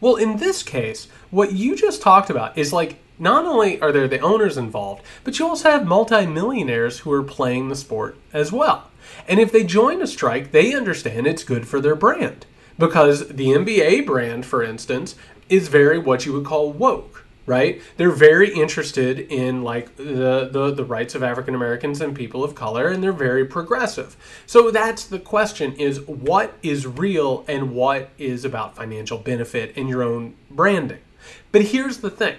Well, 0.00 0.16
in 0.16 0.36
this 0.36 0.62
case, 0.62 1.08
what 1.30 1.52
you 1.52 1.76
just 1.76 2.02
talked 2.02 2.30
about 2.30 2.56
is 2.56 2.72
like 2.72 2.96
not 3.18 3.46
only 3.46 3.80
are 3.80 3.92
there 3.92 4.08
the 4.08 4.20
owners 4.20 4.56
involved, 4.56 5.02
but 5.24 5.38
you 5.38 5.46
also 5.46 5.70
have 5.70 5.86
multimillionaires 5.86 7.00
who 7.00 7.12
are 7.12 7.22
playing 7.22 7.68
the 7.68 7.76
sport 7.76 8.16
as 8.32 8.52
well. 8.52 8.90
And 9.28 9.40
if 9.40 9.52
they 9.52 9.64
join 9.64 10.02
a 10.02 10.06
strike, 10.06 10.52
they 10.52 10.74
understand 10.74 11.26
it's 11.26 11.44
good 11.44 11.66
for 11.66 11.80
their 11.80 11.94
brand. 11.94 12.46
Because 12.78 13.28
the 13.28 13.48
NBA 13.48 14.04
brand, 14.04 14.44
for 14.44 14.62
instance, 14.62 15.14
is 15.48 15.68
very 15.68 15.98
what 15.98 16.26
you 16.26 16.32
would 16.34 16.44
call 16.44 16.72
woke 16.72 17.26
right? 17.46 17.80
They're 17.96 18.10
very 18.10 18.52
interested 18.52 19.20
in 19.20 19.62
like 19.62 19.96
the 19.96 20.48
the, 20.50 20.72
the 20.74 20.84
rights 20.84 21.14
of 21.14 21.22
African 21.22 21.54
Americans 21.54 22.00
and 22.00 22.14
people 22.14 22.44
of 22.44 22.54
color, 22.54 22.88
and 22.88 23.02
they're 23.02 23.12
very 23.12 23.44
progressive. 23.44 24.16
So 24.46 24.70
that's 24.70 25.06
the 25.06 25.20
question: 25.20 25.72
is 25.74 26.00
what 26.02 26.54
is 26.62 26.86
real 26.86 27.44
and 27.48 27.72
what 27.72 28.10
is 28.18 28.44
about 28.44 28.76
financial 28.76 29.18
benefit 29.18 29.72
and 29.76 29.88
your 29.88 30.02
own 30.02 30.34
branding. 30.50 30.98
But 31.52 31.62
here's 31.62 31.98
the 31.98 32.10
thing: 32.10 32.36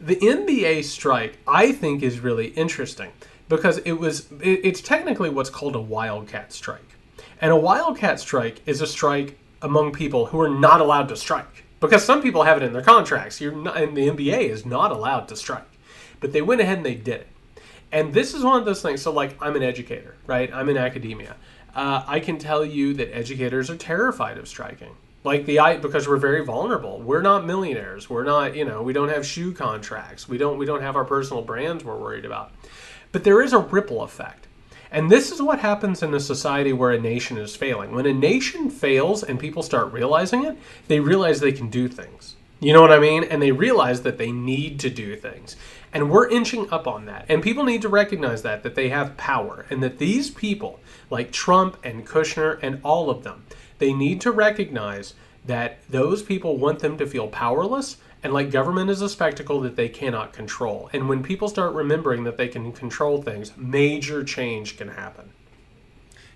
the 0.00 0.16
NBA 0.16 0.84
strike, 0.84 1.38
I 1.46 1.72
think, 1.72 2.02
is 2.02 2.20
really 2.20 2.48
interesting 2.48 3.12
because 3.48 3.78
it 3.78 3.92
was 3.92 4.30
it, 4.40 4.60
it's 4.64 4.80
technically 4.80 5.30
what's 5.30 5.50
called 5.50 5.76
a 5.76 5.80
wildcat 5.80 6.52
strike, 6.52 6.96
and 7.40 7.52
a 7.52 7.56
wildcat 7.56 8.20
strike 8.20 8.60
is 8.66 8.80
a 8.80 8.86
strike 8.86 9.38
among 9.62 9.92
people 9.92 10.26
who 10.26 10.40
are 10.40 10.48
not 10.48 10.80
allowed 10.80 11.08
to 11.08 11.16
strike 11.16 11.64
because 11.80 12.04
some 12.04 12.22
people 12.22 12.42
have 12.42 12.56
it 12.56 12.62
in 12.62 12.72
their 12.72 12.82
contracts. 12.82 13.40
You're 13.40 13.52
not, 13.52 13.76
and 13.76 13.96
the 13.96 14.08
NBA 14.08 14.48
is 14.48 14.66
not 14.66 14.92
allowed 14.92 15.28
to 15.28 15.36
strike, 15.36 15.68
but 16.20 16.32
they 16.32 16.42
went 16.42 16.60
ahead 16.60 16.78
and 16.78 16.86
they 16.86 16.94
did 16.94 17.20
it. 17.22 17.28
And 17.92 18.12
this 18.12 18.34
is 18.34 18.42
one 18.42 18.58
of 18.58 18.64
those 18.64 18.82
things. 18.82 19.02
So, 19.02 19.12
like, 19.12 19.36
I'm 19.40 19.56
an 19.56 19.62
educator, 19.62 20.16
right? 20.26 20.52
I'm 20.52 20.68
in 20.68 20.76
academia. 20.76 21.36
Uh, 21.74 22.02
I 22.06 22.20
can 22.20 22.38
tell 22.38 22.64
you 22.64 22.94
that 22.94 23.14
educators 23.14 23.70
are 23.70 23.76
terrified 23.76 24.38
of 24.38 24.48
striking. 24.48 24.96
Like 25.26 25.44
the 25.44 25.58
I 25.58 25.76
because 25.76 26.06
we're 26.06 26.18
very 26.18 26.44
vulnerable. 26.44 27.00
We're 27.00 27.20
not 27.20 27.44
millionaires. 27.44 28.08
We're 28.08 28.22
not, 28.22 28.54
you 28.54 28.64
know, 28.64 28.80
we 28.80 28.92
don't 28.92 29.08
have 29.08 29.26
shoe 29.26 29.52
contracts. 29.52 30.28
We 30.28 30.38
don't 30.38 30.56
we 30.56 30.64
don't 30.64 30.82
have 30.82 30.94
our 30.94 31.04
personal 31.04 31.42
brands 31.42 31.82
we're 31.82 31.98
worried 31.98 32.24
about. 32.24 32.52
But 33.10 33.24
there 33.24 33.42
is 33.42 33.52
a 33.52 33.58
ripple 33.58 34.02
effect. 34.02 34.46
And 34.88 35.10
this 35.10 35.32
is 35.32 35.42
what 35.42 35.58
happens 35.58 36.00
in 36.04 36.14
a 36.14 36.20
society 36.20 36.72
where 36.72 36.92
a 36.92 37.00
nation 37.00 37.38
is 37.38 37.56
failing. 37.56 37.90
When 37.90 38.06
a 38.06 38.14
nation 38.14 38.70
fails 38.70 39.24
and 39.24 39.40
people 39.40 39.64
start 39.64 39.92
realizing 39.92 40.44
it, 40.44 40.56
they 40.86 41.00
realize 41.00 41.40
they 41.40 41.50
can 41.50 41.70
do 41.70 41.88
things. 41.88 42.36
You 42.60 42.72
know 42.72 42.80
what 42.80 42.92
I 42.92 43.00
mean? 43.00 43.24
And 43.24 43.42
they 43.42 43.50
realize 43.50 44.02
that 44.02 44.18
they 44.18 44.30
need 44.30 44.78
to 44.80 44.90
do 44.90 45.16
things. 45.16 45.56
And 45.92 46.08
we're 46.08 46.30
inching 46.30 46.70
up 46.70 46.86
on 46.86 47.06
that. 47.06 47.26
And 47.28 47.42
people 47.42 47.64
need 47.64 47.82
to 47.82 47.88
recognize 47.88 48.42
that, 48.42 48.62
that 48.62 48.76
they 48.76 48.90
have 48.90 49.16
power. 49.16 49.66
And 49.70 49.82
that 49.82 49.98
these 49.98 50.30
people, 50.30 50.78
like 51.10 51.32
Trump 51.32 51.78
and 51.82 52.06
Kushner 52.06 52.60
and 52.62 52.80
all 52.84 53.10
of 53.10 53.24
them, 53.24 53.44
they 53.78 53.92
need 53.92 54.20
to 54.22 54.30
recognize 54.30 55.14
that 55.44 55.78
those 55.88 56.22
people 56.22 56.56
want 56.56 56.80
them 56.80 56.98
to 56.98 57.06
feel 57.06 57.28
powerless 57.28 57.98
and 58.22 58.32
like 58.34 58.50
government 58.50 58.90
is 58.90 59.00
a 59.02 59.08
spectacle 59.08 59.60
that 59.60 59.76
they 59.76 59.88
cannot 59.88 60.32
control. 60.32 60.90
And 60.92 61.08
when 61.08 61.22
people 61.22 61.48
start 61.48 61.74
remembering 61.74 62.24
that 62.24 62.36
they 62.36 62.48
can 62.48 62.72
control 62.72 63.22
things, 63.22 63.56
major 63.56 64.24
change 64.24 64.76
can 64.76 64.88
happen. 64.88 65.30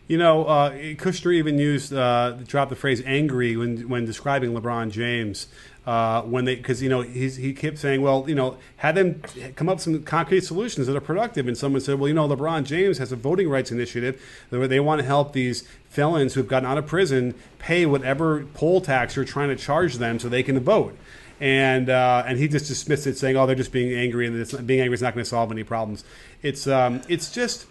You 0.06 0.18
know, 0.18 0.44
uh, 0.44 0.70
Kushner 0.72 1.34
even 1.34 1.58
used 1.58 1.92
uh, 1.92 2.32
dropped 2.46 2.70
the 2.70 2.76
phrase 2.76 3.02
"angry" 3.04 3.56
when 3.56 3.88
when 3.88 4.04
describing 4.04 4.52
LeBron 4.52 4.90
James. 4.90 5.48
Uh, 5.90 6.22
when 6.22 6.44
they, 6.44 6.54
because 6.54 6.80
you 6.80 6.88
know, 6.88 7.00
he's, 7.00 7.34
he 7.34 7.52
kept 7.52 7.76
saying, 7.76 8.00
well, 8.00 8.24
you 8.28 8.34
know, 8.34 8.56
had 8.76 8.94
them 8.94 9.20
come 9.56 9.68
up 9.68 9.78
with 9.78 9.82
some 9.82 10.00
concrete 10.04 10.42
solutions 10.42 10.86
that 10.86 10.94
are 10.94 11.00
productive. 11.00 11.48
And 11.48 11.58
someone 11.58 11.80
said, 11.80 11.98
well, 11.98 12.06
you 12.06 12.14
know, 12.14 12.28
LeBron 12.28 12.62
James 12.62 12.98
has 12.98 13.10
a 13.10 13.16
voting 13.16 13.48
rights 13.48 13.72
initiative 13.72 14.22
where 14.50 14.68
they 14.68 14.78
want 14.78 15.00
to 15.00 15.04
help 15.04 15.32
these 15.32 15.66
felons 15.88 16.34
who've 16.34 16.46
gotten 16.46 16.70
out 16.70 16.78
of 16.78 16.86
prison 16.86 17.34
pay 17.58 17.86
whatever 17.86 18.44
poll 18.54 18.80
tax 18.80 19.16
you're 19.16 19.24
trying 19.24 19.48
to 19.48 19.56
charge 19.56 19.96
them 19.96 20.20
so 20.20 20.28
they 20.28 20.44
can 20.44 20.60
vote 20.60 20.96
and 21.40 21.88
uh, 21.88 22.22
and 22.24 22.38
he 22.38 22.46
just 22.46 22.68
dismissed 22.68 23.06
it, 23.06 23.16
saying, 23.16 23.36
"Oh, 23.36 23.46
they're 23.46 23.56
just 23.56 23.72
being 23.72 23.98
angry, 23.98 24.26
and 24.26 24.38
it's, 24.38 24.52
being 24.52 24.80
angry 24.80 24.94
is 24.94 25.02
not 25.02 25.14
going 25.14 25.24
to 25.24 25.28
solve 25.28 25.50
any 25.50 25.64
problems." 25.64 26.04
It's 26.42 26.66
um, 26.66 27.00
it's 27.08 27.32
just 27.32 27.66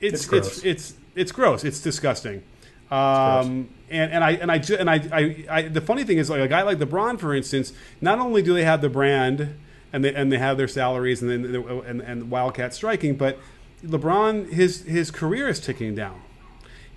it's 0.00 0.14
It's 0.14 0.26
gross. 0.26 0.46
it's 0.46 0.64
it's 0.64 0.94
it's 1.16 1.32
gross. 1.32 1.64
It's 1.64 1.80
disgusting. 1.80 2.42
Um, 2.90 3.68
and 3.90 4.12
and 4.12 4.24
I 4.24 4.30
and 4.32 4.50
I 4.50 4.62
and 4.78 4.90
I, 4.90 4.94
I, 5.12 5.44
I 5.50 5.62
the 5.62 5.80
funny 5.80 6.04
thing 6.04 6.18
is 6.18 6.30
like 6.30 6.40
a 6.40 6.48
guy 6.48 6.62
like 6.62 6.78
LeBron, 6.78 7.18
for 7.18 7.34
instance, 7.34 7.72
not 8.00 8.18
only 8.18 8.42
do 8.42 8.54
they 8.54 8.64
have 8.64 8.80
the 8.80 8.88
brand 8.88 9.54
and 9.92 10.04
they 10.04 10.14
and 10.14 10.30
they 10.30 10.38
have 10.38 10.56
their 10.56 10.68
salaries 10.68 11.22
and 11.22 11.30
then 11.30 11.54
and, 11.86 12.00
and 12.00 12.30
Wildcat 12.30 12.74
striking, 12.74 13.16
but 13.16 13.38
LeBron 13.84 14.52
his 14.52 14.82
his 14.82 15.10
career 15.10 15.48
is 15.48 15.60
ticking 15.60 15.94
down 15.94 16.22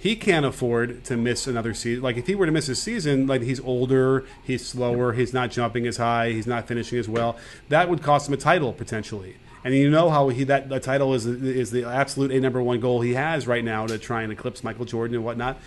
he 0.01 0.15
can't 0.15 0.47
afford 0.47 1.03
to 1.03 1.15
miss 1.15 1.45
another 1.45 1.75
season. 1.75 2.01
Like 2.01 2.17
if 2.17 2.25
he 2.25 2.33
were 2.33 2.47
to 2.47 2.51
miss 2.51 2.67
a 2.69 2.75
season, 2.75 3.27
like 3.27 3.43
he's 3.43 3.59
older, 3.59 4.25
he's 4.43 4.65
slower, 4.65 5.13
he's 5.13 5.31
not 5.31 5.51
jumping 5.51 5.85
as 5.85 5.97
high, 5.97 6.31
he's 6.31 6.47
not 6.47 6.67
finishing 6.67 6.97
as 6.97 7.07
well. 7.07 7.37
That 7.69 7.87
would 7.87 8.01
cost 8.01 8.27
him 8.27 8.33
a 8.33 8.37
title 8.37 8.73
potentially. 8.73 9.35
And 9.63 9.75
you 9.75 9.89
know 9.89 10.09
how 10.09 10.29
he 10.29 10.43
that 10.45 10.69
the 10.69 10.79
title 10.79 11.13
is 11.13 11.25
is 11.25 11.71
the 11.71 11.85
absolute 11.85 12.31
a 12.31 12.39
number 12.39 12.61
one 12.61 12.79
goal 12.79 13.01
he 13.01 13.13
has 13.13 13.47
right 13.47 13.63
now 13.63 13.85
to 13.87 13.97
try 13.97 14.23
and 14.23 14.31
eclipse 14.31 14.63
Michael 14.63 14.85
Jordan 14.85 15.15
and 15.15 15.25
whatnot. 15.25 15.57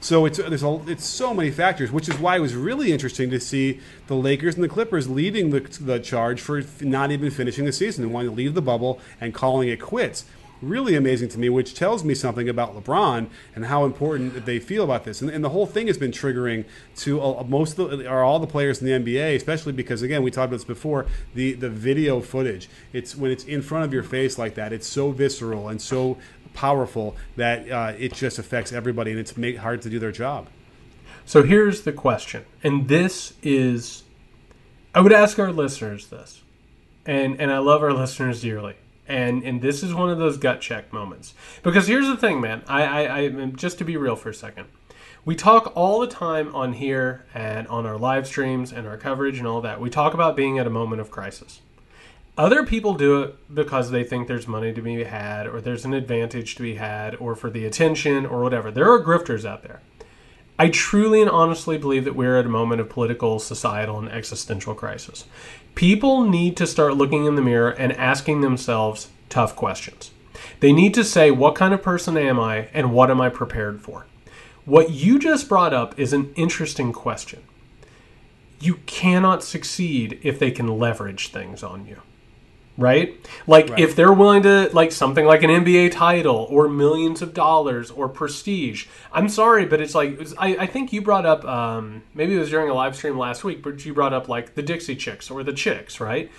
So 0.00 0.24
it's 0.24 0.38
there's 0.38 0.64
a, 0.64 0.80
it's 0.86 1.04
so 1.04 1.32
many 1.32 1.50
factors, 1.50 1.92
which 1.92 2.08
is 2.08 2.18
why 2.18 2.36
it 2.36 2.40
was 2.40 2.56
really 2.56 2.92
interesting 2.92 3.30
to 3.30 3.38
see 3.38 3.80
the 4.08 4.16
Lakers 4.16 4.56
and 4.56 4.64
the 4.64 4.68
Clippers 4.68 5.08
leading 5.08 5.50
the 5.50 5.60
the 5.60 6.00
charge 6.00 6.40
for 6.40 6.62
not 6.80 7.10
even 7.10 7.30
finishing 7.30 7.66
the 7.66 7.72
season 7.72 8.04
and 8.04 8.12
wanting 8.12 8.30
to 8.30 8.36
leave 8.36 8.54
the 8.54 8.62
bubble 8.62 9.00
and 9.20 9.32
calling 9.32 9.68
it 9.68 9.80
quits 9.80 10.24
really 10.62 10.94
amazing 10.94 11.28
to 11.30 11.38
me, 11.38 11.48
which 11.48 11.74
tells 11.74 12.04
me 12.04 12.14
something 12.14 12.48
about 12.48 12.74
LeBron 12.76 13.28
and 13.54 13.66
how 13.66 13.84
important 13.84 14.46
they 14.46 14.58
feel 14.58 14.84
about 14.84 15.04
this. 15.04 15.20
And, 15.20 15.30
and 15.30 15.44
the 15.44 15.50
whole 15.50 15.66
thing 15.66 15.88
has 15.88 15.98
been 15.98 16.12
triggering 16.12 16.64
to 16.96 17.20
uh, 17.20 17.44
most 17.44 17.78
of 17.78 17.98
the, 17.98 18.08
or 18.10 18.22
all 18.22 18.38
the 18.38 18.46
players 18.46 18.80
in 18.80 18.86
the 18.86 18.92
NBA, 18.92 19.36
especially 19.36 19.72
because 19.72 20.02
again 20.02 20.22
we 20.22 20.30
talked 20.30 20.46
about 20.46 20.56
this 20.56 20.64
before. 20.64 21.06
The 21.34 21.52
the 21.54 21.68
video 21.70 22.20
footage, 22.20 22.68
it's 22.92 23.16
when 23.16 23.30
it's 23.30 23.44
in 23.44 23.62
front 23.62 23.84
of 23.84 23.92
your 23.92 24.02
face 24.02 24.38
like 24.38 24.54
that, 24.54 24.72
it's 24.72 24.86
so 24.86 25.10
visceral 25.10 25.68
and 25.68 25.80
so 25.80 26.18
powerful 26.54 27.16
that 27.36 27.70
uh, 27.70 27.94
it 27.98 28.12
just 28.12 28.38
affects 28.38 28.72
everybody, 28.72 29.10
and 29.10 29.20
it's 29.20 29.36
make, 29.36 29.58
hard 29.58 29.82
to 29.82 29.90
do 29.90 29.98
their 29.98 30.12
job. 30.12 30.48
So 31.24 31.42
here's 31.42 31.82
the 31.82 31.92
question, 31.92 32.44
and 32.62 32.88
this 32.88 33.34
is, 33.42 34.02
I 34.94 35.00
would 35.00 35.12
ask 35.12 35.38
our 35.38 35.52
listeners 35.52 36.08
this, 36.08 36.42
and 37.06 37.40
and 37.40 37.50
I 37.50 37.58
love 37.58 37.82
our 37.82 37.92
listeners 38.02 38.42
dearly, 38.42 38.74
and 39.08 39.42
and 39.42 39.60
this 39.60 39.82
is 39.82 39.94
one 39.94 40.10
of 40.10 40.18
those 40.18 40.36
gut 40.36 40.60
check 40.60 40.92
moments 40.92 41.34
because 41.62 41.86
here's 41.86 42.06
the 42.06 42.16
thing, 42.16 42.40
man. 42.40 42.62
I 42.66 42.82
I, 42.84 43.18
I 43.18 43.28
just 43.50 43.78
to 43.78 43.84
be 43.84 43.96
real 43.96 44.16
for 44.16 44.30
a 44.30 44.34
second, 44.34 44.66
we 45.24 45.36
talk 45.36 45.72
all 45.76 46.00
the 46.00 46.06
time 46.06 46.54
on 46.54 46.74
here 46.74 47.24
and 47.32 47.68
on 47.68 47.86
our 47.86 47.96
live 47.96 48.26
streams 48.26 48.72
and 48.72 48.86
our 48.86 48.96
coverage 48.96 49.38
and 49.38 49.46
all 49.46 49.60
that. 49.60 49.80
We 49.80 49.90
talk 49.90 50.14
about 50.14 50.36
being 50.36 50.58
at 50.58 50.66
a 50.66 50.70
moment 50.70 51.00
of 51.00 51.10
crisis. 51.10 51.60
Other 52.36 52.64
people 52.64 52.94
do 52.94 53.22
it 53.22 53.54
because 53.54 53.90
they 53.90 54.04
think 54.04 54.26
there's 54.26 54.48
money 54.48 54.72
to 54.72 54.80
be 54.80 55.04
had, 55.04 55.46
or 55.46 55.60
there's 55.60 55.84
an 55.84 55.92
advantage 55.92 56.54
to 56.54 56.62
be 56.62 56.76
had, 56.76 57.14
or 57.16 57.36
for 57.36 57.50
the 57.50 57.66
attention, 57.66 58.24
or 58.24 58.40
whatever. 58.40 58.70
There 58.70 58.90
are 58.90 59.04
grifters 59.04 59.44
out 59.44 59.62
there. 59.62 59.82
I 60.58 60.68
truly 60.68 61.20
and 61.20 61.30
honestly 61.30 61.76
believe 61.76 62.04
that 62.04 62.16
we're 62.16 62.38
at 62.38 62.46
a 62.46 62.48
moment 62.48 62.80
of 62.80 62.88
political, 62.88 63.38
societal, 63.38 63.98
and 63.98 64.08
existential 64.08 64.74
crisis. 64.74 65.26
People 65.74 66.24
need 66.24 66.56
to 66.56 66.66
start 66.66 66.96
looking 66.96 67.24
in 67.24 67.34
the 67.34 67.42
mirror 67.42 67.70
and 67.70 67.92
asking 67.94 68.40
themselves 68.40 69.08
tough 69.28 69.56
questions. 69.56 70.10
They 70.60 70.72
need 70.72 70.94
to 70.94 71.04
say, 71.04 71.30
What 71.30 71.54
kind 71.54 71.74
of 71.74 71.82
person 71.82 72.16
am 72.16 72.38
I, 72.38 72.68
and 72.72 72.92
what 72.92 73.10
am 73.10 73.20
I 73.20 73.28
prepared 73.28 73.80
for? 73.80 74.06
What 74.64 74.90
you 74.90 75.18
just 75.18 75.48
brought 75.48 75.74
up 75.74 75.98
is 75.98 76.12
an 76.12 76.32
interesting 76.36 76.92
question. 76.92 77.42
You 78.60 78.76
cannot 78.86 79.42
succeed 79.42 80.20
if 80.22 80.38
they 80.38 80.50
can 80.50 80.78
leverage 80.78 81.28
things 81.28 81.62
on 81.62 81.86
you 81.86 82.00
right? 82.78 83.14
Like 83.46 83.68
Right. 83.70 83.80
if 83.80 83.94
they're 83.94 84.12
willing 84.12 84.42
to 84.44 84.70
like 84.72 84.92
something 84.92 85.24
like 85.26 85.42
an 85.42 85.50
NBA 85.50 85.92
title 85.92 86.46
or 86.50 86.68
millions 86.68 87.22
of 87.22 87.34
dollars 87.34 87.90
or 87.90 88.08
prestige. 88.08 88.86
I'm 89.12 89.28
sorry, 89.28 89.66
but 89.66 89.80
it's 89.80 89.94
like 89.94 90.18
I, 90.38 90.56
I 90.56 90.66
think 90.66 90.92
you 90.92 91.02
brought 91.02 91.26
up 91.26 91.44
um, 91.44 92.02
maybe 92.14 92.34
it 92.34 92.38
was 92.38 92.50
during 92.50 92.70
a 92.70 92.74
live 92.74 92.96
stream 92.96 93.18
last 93.18 93.44
week, 93.44 93.62
but 93.62 93.84
you 93.84 93.92
brought 93.94 94.12
up 94.12 94.28
like 94.28 94.54
the 94.54 94.62
Dixie 94.62 94.96
Chicks 94.96 95.30
or 95.30 95.42
the 95.42 95.52
Chicks, 95.52 96.00
right? 96.00 96.30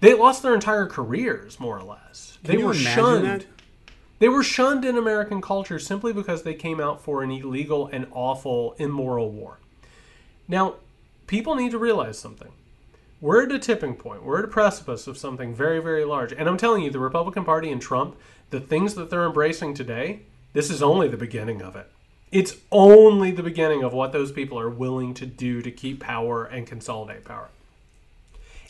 They 0.00 0.14
lost 0.14 0.42
their 0.42 0.54
entire 0.54 0.86
careers 0.86 1.58
more 1.58 1.76
or 1.78 1.82
less. 1.82 2.38
Can 2.44 2.56
they 2.56 2.62
were 2.62 2.74
shunned. 2.74 3.24
that? 3.26 3.46
They 4.20 4.28
were 4.28 4.42
shunned 4.42 4.84
in 4.84 4.96
American 4.96 5.40
culture 5.40 5.78
simply 5.78 6.12
because 6.12 6.42
they 6.42 6.54
came 6.54 6.80
out 6.80 7.00
for 7.02 7.22
an 7.22 7.30
illegal 7.30 7.88
and 7.92 8.06
awful, 8.12 8.74
immoral 8.78 9.30
war. 9.30 9.58
Now, 10.48 10.74
people 11.26 11.54
need 11.54 11.70
to 11.72 11.78
realize 11.78 12.18
something. 12.18 12.48
We're 13.20 13.44
at 13.44 13.52
a 13.52 13.58
tipping 13.58 13.96
point. 13.96 14.22
We're 14.22 14.38
at 14.38 14.44
a 14.44 14.48
precipice 14.48 15.08
of 15.08 15.18
something 15.18 15.52
very, 15.52 15.80
very 15.80 16.04
large. 16.04 16.32
And 16.32 16.48
I'm 16.48 16.56
telling 16.56 16.84
you, 16.84 16.90
the 16.90 17.00
Republican 17.00 17.44
Party 17.44 17.70
and 17.72 17.82
Trump, 17.82 18.16
the 18.50 18.60
things 18.60 18.94
that 18.94 19.10
they're 19.10 19.26
embracing 19.26 19.74
today, 19.74 20.20
this 20.52 20.70
is 20.70 20.82
only 20.82 21.08
the 21.08 21.16
beginning 21.16 21.60
of 21.60 21.74
it. 21.74 21.90
It's 22.30 22.56
only 22.70 23.32
the 23.32 23.42
beginning 23.42 23.82
of 23.82 23.92
what 23.92 24.12
those 24.12 24.30
people 24.30 24.58
are 24.60 24.70
willing 24.70 25.14
to 25.14 25.26
do 25.26 25.62
to 25.62 25.70
keep 25.70 25.98
power 25.98 26.44
and 26.44 26.66
consolidate 26.66 27.24
power. 27.24 27.48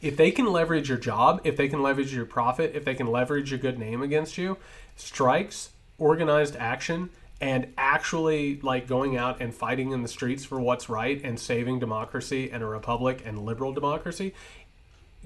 If 0.01 0.17
they 0.17 0.31
can 0.31 0.51
leverage 0.51 0.89
your 0.89 0.99
job, 0.99 1.41
if 1.45 1.57
they 1.57 1.69
can 1.69 1.83
leverage 1.83 2.15
your 2.15 2.25
profit, 2.25 2.75
if 2.75 2.85
they 2.85 2.95
can 2.95 3.09
leverage 3.09 3.51
your 3.51 3.59
good 3.59 3.79
name 3.79 4.01
against 4.01 4.39
you, 4.39 4.57
strikes, 4.97 5.71
organized 5.99 6.57
action, 6.57 7.11
and 7.41 7.73
actually 7.79 8.61
like 8.63 8.87
going 8.87 9.17
out 9.17 9.41
and 9.41 9.55
fighting 9.55 9.93
in 9.93 10.03
the 10.03 10.09
streets 10.09 10.45
for 10.45 10.61
what's 10.61 10.89
right 10.89 11.21
and 11.23 11.39
saving 11.39 11.79
democracy 11.79 12.51
and 12.51 12.63
a 12.63 12.67
republic 12.67 13.23
and 13.25 13.39
liberal 13.45 13.73
democracy, 13.73 14.35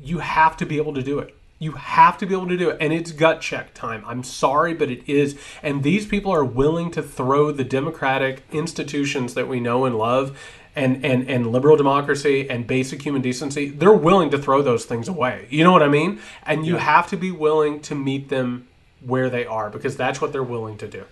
you 0.01 0.19
have 0.19 0.57
to 0.59 0.67
be 0.67 0.77
able 0.77 0.95
to 0.95 1.03
do 1.03 1.19
it. 1.19 1.35
You 1.59 1.73
have 1.73 2.19
to 2.19 2.27
be 2.27 2.35
able 2.35 2.49
to 2.49 2.57
do 2.57 2.71
it. 2.71 2.79
And 2.81 2.93
it's 2.93 3.13
gut 3.13 3.41
check 3.41 3.73
time. 3.73 4.03
I'm 4.07 4.25
sorry, 4.25 4.75
but 4.75 4.91
it 4.91 5.09
is. 5.09 5.39
And 5.63 5.83
these 5.83 6.07
people 6.07 6.33
are 6.33 6.45
willing 6.45 6.91
to 6.91 7.03
throw 7.03 7.53
the 7.53 7.65
democratic 7.65 8.43
institutions 8.51 9.35
that 9.35 9.49
we 9.49 9.61
know 9.61 9.85
and 9.85 9.97
love 9.97 10.37
and, 10.75 11.05
and, 11.05 11.29
and 11.29 11.53
liberal 11.53 11.77
democracy 11.77 12.49
and 12.49 12.67
basic 12.67 13.03
human 13.03 13.23
decency, 13.23 13.69
they're 13.69 13.93
willing 13.93 14.31
to 14.31 14.39
throw 14.39 14.63
those 14.63 14.85
things 14.85 15.07
away. 15.07 15.47
You 15.51 15.65
know 15.65 15.73
what 15.73 15.83
I 15.83 15.89
mean? 15.89 16.21
And 16.45 16.67
you 16.67 16.77
have 16.77 17.09
to 17.09 17.17
be 17.17 17.31
willing 17.31 17.81
to 17.83 17.95
meet 17.95 18.29
them 18.29 18.69
where 19.01 19.29
they 19.29 19.45
are 19.45 19.69
because 19.71 19.97
that's 19.97 20.21
what 20.21 20.33
they're 20.33 20.43
willing 20.43 20.79
to 20.79 20.89
do. 20.89 21.05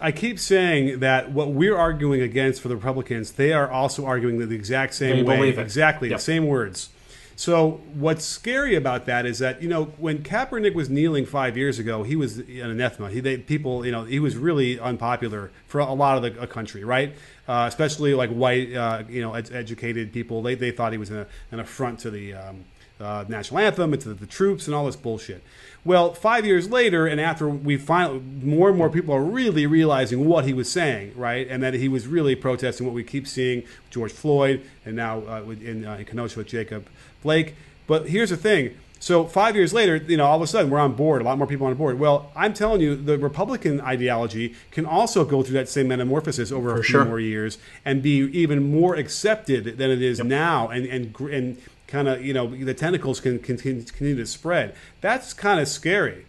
I 0.00 0.10
keep 0.12 0.38
saying 0.38 1.00
that 1.00 1.30
what 1.30 1.52
we're 1.52 1.76
arguing 1.76 2.20
against 2.20 2.60
for 2.60 2.68
the 2.68 2.76
Republicans, 2.76 3.32
they 3.32 3.52
are 3.52 3.70
also 3.70 4.04
arguing 4.04 4.38
the 4.38 4.54
exact 4.54 4.94
same 4.94 5.24
They 5.24 5.40
way. 5.40 5.48
Exactly, 5.50 6.10
Yep. 6.10 6.18
the 6.18 6.22
same 6.22 6.46
words. 6.46 6.90
So 7.36 7.80
what's 7.94 8.24
scary 8.24 8.76
about 8.76 9.06
that 9.06 9.26
is 9.26 9.40
that 9.40 9.60
you 9.60 9.68
know 9.68 9.86
when 9.98 10.18
Kaepernick 10.22 10.74
was 10.74 10.88
kneeling 10.88 11.26
five 11.26 11.56
years 11.56 11.78
ago, 11.80 12.04
he 12.04 12.14
was 12.14 12.38
an 12.38 12.60
anathema. 12.70 13.10
He 13.10 13.20
they, 13.20 13.38
people 13.38 13.84
you 13.84 13.90
know 13.90 14.04
he 14.04 14.20
was 14.20 14.36
really 14.36 14.78
unpopular 14.78 15.50
for 15.66 15.80
a 15.80 15.92
lot 15.92 16.16
of 16.16 16.22
the 16.34 16.40
uh, 16.40 16.46
country, 16.46 16.84
right? 16.84 17.12
Uh, 17.48 17.64
especially 17.68 18.14
like 18.14 18.30
white 18.30 18.72
uh, 18.74 19.02
you 19.08 19.20
know 19.20 19.34
ed- 19.34 19.50
educated 19.52 20.12
people. 20.12 20.42
They 20.42 20.54
they 20.54 20.70
thought 20.70 20.92
he 20.92 20.98
was 20.98 21.10
an, 21.10 21.26
an 21.50 21.58
affront 21.58 21.98
to 22.00 22.10
the 22.10 22.34
um, 22.34 22.64
uh, 23.00 23.24
national 23.26 23.58
anthem 23.60 23.92
and 23.92 24.02
to 24.02 24.08
the, 24.10 24.14
the 24.14 24.26
troops 24.26 24.66
and 24.66 24.74
all 24.74 24.86
this 24.86 24.96
bullshit. 24.96 25.42
Well, 25.84 26.14
five 26.14 26.46
years 26.46 26.70
later, 26.70 27.06
and 27.06 27.20
after 27.20 27.48
we 27.48 27.76
finally, 27.76 28.20
more 28.20 28.70
and 28.70 28.78
more 28.78 28.88
people 28.88 29.14
are 29.14 29.22
really 29.22 29.66
realizing 29.66 30.26
what 30.26 30.46
he 30.46 30.54
was 30.54 30.70
saying, 30.70 31.12
right, 31.14 31.46
and 31.46 31.62
that 31.62 31.74
he 31.74 31.88
was 31.88 32.06
really 32.06 32.34
protesting 32.34 32.86
what 32.86 32.94
we 32.94 33.04
keep 33.04 33.28
seeing 33.28 33.64
George 33.90 34.12
Floyd, 34.12 34.62
and 34.86 34.96
now 34.96 35.20
uh, 35.28 35.42
in, 35.60 35.84
uh, 35.84 35.96
in 35.96 36.04
Kenosha 36.06 36.38
with 36.38 36.46
Jacob 36.46 36.88
Blake. 37.22 37.54
But 37.86 38.08
here's 38.08 38.30
the 38.30 38.38
thing: 38.38 38.74
so 39.04 39.26
five 39.26 39.54
years 39.54 39.74
later, 39.74 39.96
you 39.96 40.16
know, 40.16 40.24
all 40.24 40.36
of 40.36 40.40
a 40.40 40.46
sudden 40.46 40.70
we're 40.70 40.78
on 40.78 40.94
board. 40.94 41.20
A 41.20 41.24
lot 41.26 41.36
more 41.36 41.46
people 41.46 41.66
on 41.66 41.74
board. 41.74 41.98
Well, 41.98 42.32
I'm 42.34 42.54
telling 42.54 42.80
you, 42.80 42.96
the 42.96 43.18
Republican 43.18 43.82
ideology 43.82 44.54
can 44.70 44.86
also 44.86 45.26
go 45.26 45.42
through 45.42 45.52
that 45.54 45.68
same 45.68 45.88
metamorphosis 45.88 46.50
over 46.50 46.72
a 46.72 46.76
few 46.76 46.84
sure. 46.84 47.04
more 47.04 47.20
years 47.20 47.58
and 47.84 48.02
be 48.02 48.20
even 48.32 48.70
more 48.70 48.94
accepted 48.94 49.76
than 49.76 49.90
it 49.90 50.00
is 50.00 50.20
now, 50.20 50.68
and 50.68 50.86
and 50.86 51.20
and 51.20 51.58
kind 51.94 52.08
of 52.08 52.24
you 52.24 52.34
know 52.34 52.46
the 52.48 52.74
tentacles 52.74 53.20
can 53.20 53.38
continue, 53.38 53.82
continue 53.82 54.16
to 54.16 54.26
spread. 54.26 54.74
That's 55.00 55.32
kind 55.32 55.60
of 55.60 55.68
scary. 55.68 56.26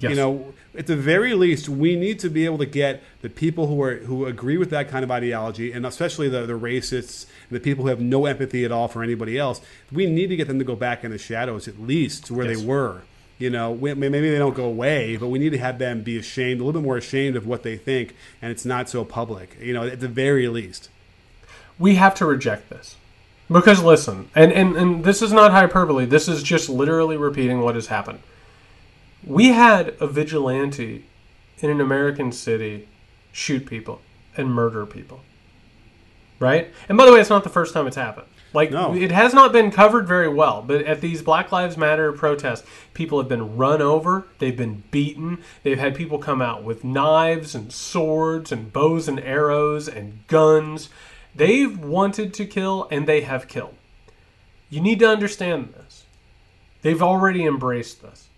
You 0.00 0.16
know, 0.16 0.52
at 0.76 0.88
the 0.88 0.96
very 0.96 1.32
least, 1.32 1.68
we 1.68 1.94
need 1.94 2.18
to 2.20 2.28
be 2.28 2.44
able 2.44 2.58
to 2.58 2.66
get 2.66 3.04
the 3.20 3.28
people 3.28 3.68
who 3.68 3.80
are 3.84 3.98
who 3.98 4.26
agree 4.26 4.56
with 4.56 4.70
that 4.70 4.88
kind 4.88 5.04
of 5.04 5.12
ideology, 5.12 5.70
and 5.70 5.86
especially 5.86 6.28
the, 6.28 6.44
the 6.44 6.58
racists 6.58 7.26
and 7.48 7.56
the 7.56 7.60
people 7.60 7.84
who 7.84 7.88
have 7.88 8.00
no 8.00 8.26
empathy 8.26 8.64
at 8.64 8.72
all 8.72 8.88
for 8.88 9.04
anybody 9.04 9.38
else. 9.38 9.60
We 9.92 10.06
need 10.06 10.26
to 10.30 10.36
get 10.36 10.48
them 10.48 10.58
to 10.58 10.64
go 10.64 10.74
back 10.74 11.04
in 11.04 11.12
the 11.12 11.18
shadows, 11.18 11.68
at 11.68 11.78
least 11.80 12.26
to 12.26 12.34
where 12.34 12.48
Yes. 12.48 12.58
they 12.60 12.66
were. 12.66 13.02
You 13.38 13.50
know, 13.50 13.70
we, 13.70 13.94
maybe 13.94 14.28
they 14.28 14.38
don't 14.38 14.56
go 14.56 14.64
away, 14.64 15.16
but 15.16 15.28
we 15.28 15.38
need 15.38 15.50
to 15.50 15.58
have 15.58 15.78
them 15.78 16.02
be 16.02 16.18
ashamed, 16.18 16.60
a 16.60 16.64
little 16.64 16.80
bit 16.80 16.86
more 16.86 16.96
ashamed 16.96 17.36
of 17.36 17.46
what 17.46 17.62
they 17.62 17.76
think, 17.76 18.16
and 18.40 18.50
it's 18.50 18.64
not 18.64 18.88
so 18.88 19.04
public. 19.04 19.56
You 19.60 19.72
know, 19.72 19.84
at 19.86 20.00
the 20.00 20.08
very 20.08 20.48
least. 20.48 20.88
We 21.78 21.94
have 21.94 22.14
to 22.16 22.26
reject 22.26 22.70
this. 22.70 22.96
Because 23.52 23.82
listen, 23.82 24.28
and, 24.34 24.52
and, 24.52 24.76
and 24.76 25.04
this 25.04 25.20
is 25.22 25.32
not 25.32 25.50
hyperbole, 25.50 26.06
this 26.06 26.28
is 26.28 26.42
just 26.42 26.68
literally 26.68 27.16
repeating 27.16 27.60
what 27.60 27.74
has 27.74 27.88
happened. 27.88 28.20
We 29.24 29.48
had 29.48 29.94
a 30.00 30.06
vigilante 30.06 31.04
in 31.58 31.70
an 31.70 31.80
American 31.80 32.32
city 32.32 32.88
shoot 33.32 33.66
people 33.66 34.00
and 34.36 34.50
murder 34.50 34.86
people. 34.86 35.20
Right? 36.38 36.72
And 36.88 36.98
by 36.98 37.06
the 37.06 37.12
way, 37.12 37.20
it's 37.20 37.30
not 37.30 37.44
the 37.44 37.50
first 37.50 37.72
time 37.72 37.86
it's 37.86 37.96
happened. 37.96 38.26
Like 38.54 38.70
No. 38.70 38.94
it 38.94 39.10
has 39.10 39.32
not 39.32 39.52
been 39.52 39.70
covered 39.70 40.06
very 40.06 40.28
well, 40.28 40.62
but 40.62 40.84
at 40.84 41.00
these 41.00 41.22
Black 41.22 41.52
Lives 41.52 41.76
Matter 41.76 42.12
protests, 42.12 42.66
people 42.92 43.18
have 43.18 43.28
been 43.28 43.56
run 43.56 43.80
over, 43.80 44.26
they've 44.38 44.56
been 44.56 44.82
beaten, 44.90 45.42
they've 45.62 45.78
had 45.78 45.94
people 45.94 46.18
come 46.18 46.42
out 46.42 46.62
with 46.62 46.84
knives 46.84 47.54
and 47.54 47.72
swords 47.72 48.52
and 48.52 48.72
bows 48.72 49.08
and 49.08 49.20
arrows 49.20 49.88
and 49.88 50.26
guns. 50.26 50.90
They've 51.34 51.78
wanted 51.78 52.34
to 52.34 52.44
kill 52.44 52.88
and 52.90 53.06
they 53.06 53.22
have 53.22 53.48
killed. 53.48 53.74
You 54.70 54.80
need 54.80 54.98
to 55.00 55.08
understand 55.08 55.74
this. 55.74 56.04
They've 56.82 57.02
already 57.02 57.44
embraced 57.44 58.02
this. 58.02 58.28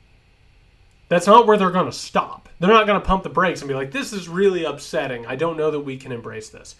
That's 1.08 1.26
not 1.26 1.46
where 1.46 1.56
they're 1.56 1.70
going 1.70 1.90
to 1.90 1.92
stop. 1.92 2.48
They're 2.58 2.70
not 2.70 2.86
going 2.86 3.00
to 3.00 3.06
pump 3.06 3.22
the 3.22 3.28
brakes 3.28 3.60
and 3.60 3.68
be 3.68 3.74
like, 3.74 3.92
this 3.92 4.12
is 4.12 4.28
really 4.28 4.64
upsetting. 4.64 5.26
I 5.26 5.36
don't 5.36 5.56
know 5.56 5.70
that 5.70 5.80
we 5.80 5.96
can 5.96 6.12
embrace 6.12 6.48
this. 6.48 6.76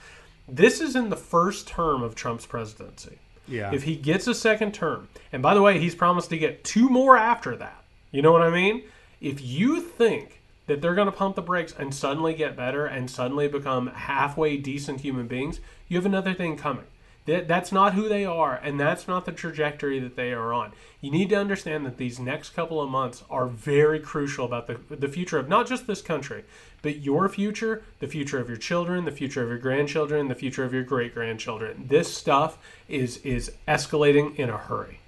This 0.49 0.81
is 0.81 0.97
in 0.97 1.11
the 1.11 1.17
first 1.17 1.67
term 1.67 2.03
of 2.03 2.15
Trump's 2.15 2.47
presidency. 2.47 3.19
Yeah. 3.47 3.73
If 3.73 3.83
he 3.83 3.97
gets 3.97 4.27
a 4.27 4.35
second 4.35 4.73
term, 4.73 5.09
and 5.33 5.43
by 5.43 5.55
the 5.55 5.63
way, 5.63 5.79
he's 5.79 5.95
promised 5.95 6.31
to 6.31 6.39
get 6.39 6.65
two 6.65 6.89
more 6.89 7.17
after 7.17 7.57
that. 7.57 7.85
You 8.11 8.23
know 8.23 8.33
what 8.33 8.43
I 8.43 8.51
mean? 8.51 8.85
If 9.21 9.41
you 9.41 9.81
think 9.81 10.41
that 10.67 10.81
they're 10.81 10.95
going 10.95 11.07
to 11.07 11.13
pump 11.13 11.37
the 11.37 11.43
brakes 11.43 11.75
and 11.79 11.95
suddenly 11.95 12.35
get 12.35 12.57
better 12.57 12.87
and 12.87 13.11
suddenly 13.11 13.49
become 13.49 13.89
halfway 13.89 14.57
decent 14.57 15.01
human 15.01 15.27
beings, 15.27 15.61
you 15.89 15.97
have 15.97 16.07
another 16.07 16.35
thing 16.35 16.57
coming. 16.57 16.87
That, 17.27 17.49
that's 17.49 17.73
not 17.73 17.95
who 17.95 18.07
they 18.07 18.27
are, 18.27 18.55
and 18.57 18.79
that's 18.79 19.09
not 19.09 19.25
the 19.25 19.33
trajectory 19.33 19.99
that 19.99 20.15
they 20.15 20.33
are 20.33 20.53
on. 20.53 20.73
You 21.01 21.11
need 21.11 21.31
to 21.31 21.37
understand 21.37 21.87
that 21.87 21.97
these 21.97 22.21
next 22.21 22.51
couple 22.51 22.83
of 22.83 22.91
months 22.91 23.25
are 23.31 23.47
very 23.47 23.99
crucial 23.99 24.45
about 24.45 24.67
the, 24.67 24.79
the 24.95 25.09
future 25.09 25.39
of 25.39 25.49
not 25.49 25.67
just 25.67 25.87
this 25.87 26.03
country, 26.03 26.45
but 26.83 26.99
your 26.99 27.31
future, 27.31 27.83
the 28.01 28.09
future 28.09 28.39
of 28.39 28.49
your 28.49 28.59
children, 28.59 29.07
the 29.07 29.11
future 29.11 29.43
of 29.43 29.49
your 29.49 29.59
grandchildren, 29.59 30.29
the 30.29 30.35
future 30.35 30.65
of 30.65 30.75
your 30.75 30.83
great 30.83 31.15
grandchildren. 31.15 31.87
This 31.89 32.15
stuff 32.15 32.59
is 32.89 33.17
is 33.19 33.53
escalating 33.67 34.37
in 34.37 34.51
a 34.51 34.59
hurry. 34.59 35.01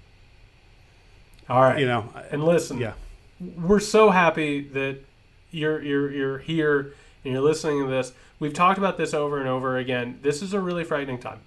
All 1.47 1.61
right, 1.61 1.79
You 1.79 1.85
know, 1.85 2.09
and 2.31 2.43
listen, 2.43 2.79
yeah. 2.79 2.93
we're 3.39 3.79
so 3.79 4.09
happy 4.09 4.61
that 4.69 4.99
you're 5.57 5.81
you're 5.81 6.11
you're 6.11 6.37
here 6.37 6.93
and 7.23 7.33
you're 7.33 7.41
listening 7.41 7.83
to 7.83 7.89
this. 7.89 8.13
We've 8.39 8.53
talked 8.53 8.77
about 8.77 8.97
this 8.97 9.13
over 9.13 9.39
and 9.39 9.49
over 9.49 9.77
again. 9.77 10.19
This 10.21 10.41
is 10.41 10.53
a 10.53 10.59
really 10.59 10.83
frightening 10.83 11.19
time. 11.19 11.39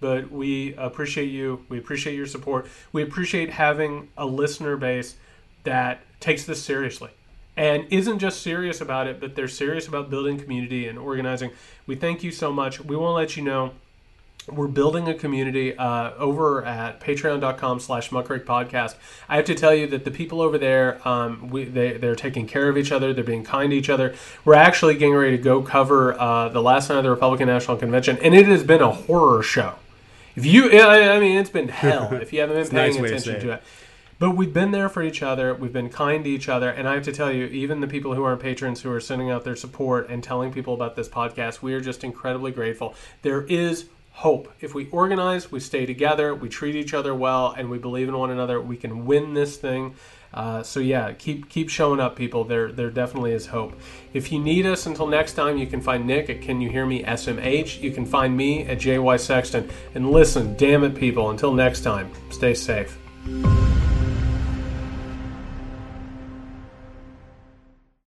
But 0.00 0.30
we 0.30 0.74
appreciate 0.76 1.26
you. 1.26 1.66
We 1.68 1.78
appreciate 1.78 2.16
your 2.16 2.26
support. 2.26 2.66
We 2.92 3.02
appreciate 3.02 3.50
having 3.50 4.08
a 4.16 4.24
listener 4.24 4.76
base 4.76 5.16
that 5.64 6.00
takes 6.20 6.44
this 6.44 6.62
seriously 6.62 7.10
and 7.56 7.86
isn't 7.90 8.18
just 8.18 8.42
serious 8.42 8.80
about 8.80 9.06
it, 9.06 9.20
but 9.20 9.34
they're 9.34 9.48
serious 9.48 9.86
about 9.86 10.08
building 10.08 10.38
community 10.38 10.88
and 10.88 10.98
organizing. 10.98 11.50
We 11.86 11.96
thank 11.96 12.22
you 12.22 12.30
so 12.30 12.50
much. 12.50 12.80
We 12.80 12.96
want 12.96 13.10
to 13.10 13.14
let 13.16 13.36
you 13.36 13.42
know 13.42 13.72
we're 14.52 14.68
building 14.68 15.08
a 15.08 15.14
community 15.14 15.76
uh, 15.76 16.12
over 16.14 16.64
at 16.64 17.00
patreon.com 17.00 17.80
slash 17.80 18.10
muckrake 18.10 18.44
podcast 18.44 18.96
i 19.28 19.36
have 19.36 19.44
to 19.44 19.54
tell 19.54 19.74
you 19.74 19.86
that 19.86 20.04
the 20.04 20.10
people 20.10 20.40
over 20.40 20.58
there 20.58 21.06
um, 21.06 21.48
we, 21.50 21.64
they, 21.64 21.92
they're 21.92 22.14
taking 22.14 22.46
care 22.46 22.68
of 22.68 22.76
each 22.76 22.92
other 22.92 23.12
they're 23.12 23.24
being 23.24 23.44
kind 23.44 23.70
to 23.70 23.76
each 23.76 23.90
other 23.90 24.14
we're 24.44 24.54
actually 24.54 24.94
getting 24.94 25.14
ready 25.14 25.36
to 25.36 25.42
go 25.42 25.62
cover 25.62 26.18
uh, 26.20 26.48
the 26.48 26.62
last 26.62 26.88
night 26.88 26.98
of 26.98 27.04
the 27.04 27.10
republican 27.10 27.46
national 27.46 27.76
convention 27.76 28.18
and 28.18 28.34
it 28.34 28.46
has 28.46 28.62
been 28.62 28.82
a 28.82 28.90
horror 28.90 29.42
show 29.42 29.74
if 30.36 30.44
you 30.44 30.70
i 30.80 31.18
mean 31.18 31.36
it's 31.36 31.50
been 31.50 31.68
hell 31.82 32.12
if 32.14 32.32
you 32.32 32.40
haven't 32.40 32.56
been 32.56 32.70
paying 32.70 32.92
nice 32.92 33.02
way 33.02 33.08
to 33.08 33.14
attention 33.14 33.40
to 33.40 33.52
it. 33.52 33.54
it 33.54 33.62
but 34.20 34.36
we've 34.36 34.52
been 34.52 34.70
there 34.70 34.90
for 34.90 35.02
each 35.02 35.22
other. 35.22 35.54
We've 35.54 35.72
been 35.72 35.88
kind 35.88 36.24
to 36.24 36.30
each 36.30 36.46
other. 36.46 36.68
And 36.68 36.86
I 36.86 36.92
have 36.92 37.04
to 37.04 37.12
tell 37.12 37.32
you, 37.32 37.46
even 37.46 37.80
the 37.80 37.86
people 37.86 38.14
who 38.14 38.22
aren't 38.22 38.42
patrons 38.42 38.82
who 38.82 38.92
are 38.92 39.00
sending 39.00 39.30
out 39.30 39.44
their 39.44 39.56
support 39.56 40.10
and 40.10 40.22
telling 40.22 40.52
people 40.52 40.74
about 40.74 40.94
this 40.94 41.08
podcast, 41.08 41.62
we 41.62 41.72
are 41.72 41.80
just 41.80 42.04
incredibly 42.04 42.52
grateful. 42.52 42.94
There 43.22 43.44
is 43.44 43.86
hope. 44.12 44.52
If 44.60 44.74
we 44.74 44.88
organize, 44.90 45.50
we 45.50 45.60
stay 45.60 45.86
together, 45.86 46.34
we 46.34 46.48
treat 46.48 46.74
each 46.74 46.94
other 46.94 47.14
well, 47.14 47.54
and 47.56 47.70
we 47.70 47.78
believe 47.78 48.08
in 48.08 48.16
one 48.16 48.30
another, 48.30 48.60
we 48.60 48.76
can 48.76 49.06
win 49.06 49.34
this 49.34 49.56
thing. 49.56 49.94
Uh, 50.32 50.62
so 50.62 50.78
yeah, 50.78 51.12
keep 51.12 51.48
keep 51.48 51.68
showing 51.68 51.98
up, 51.98 52.14
people. 52.14 52.44
There 52.44 52.70
there 52.70 52.90
definitely 52.90 53.32
is 53.32 53.46
hope. 53.46 53.74
If 54.12 54.30
you 54.30 54.38
need 54.38 54.64
us 54.64 54.86
until 54.86 55.08
next 55.08 55.32
time, 55.32 55.58
you 55.58 55.66
can 55.66 55.80
find 55.80 56.06
Nick 56.06 56.30
at 56.30 56.40
Can 56.40 56.60
You 56.60 56.70
Hear 56.70 56.86
Me 56.86 57.02
SMH. 57.02 57.80
You 57.80 57.90
can 57.90 58.06
find 58.06 58.36
me 58.36 58.64
at 58.64 58.78
JY 58.78 59.18
Sexton. 59.18 59.68
And 59.94 60.10
listen, 60.10 60.54
damn 60.56 60.84
it, 60.84 60.94
people. 60.94 61.30
Until 61.30 61.52
next 61.52 61.80
time, 61.80 62.12
stay 62.30 62.54
safe. 62.54 62.96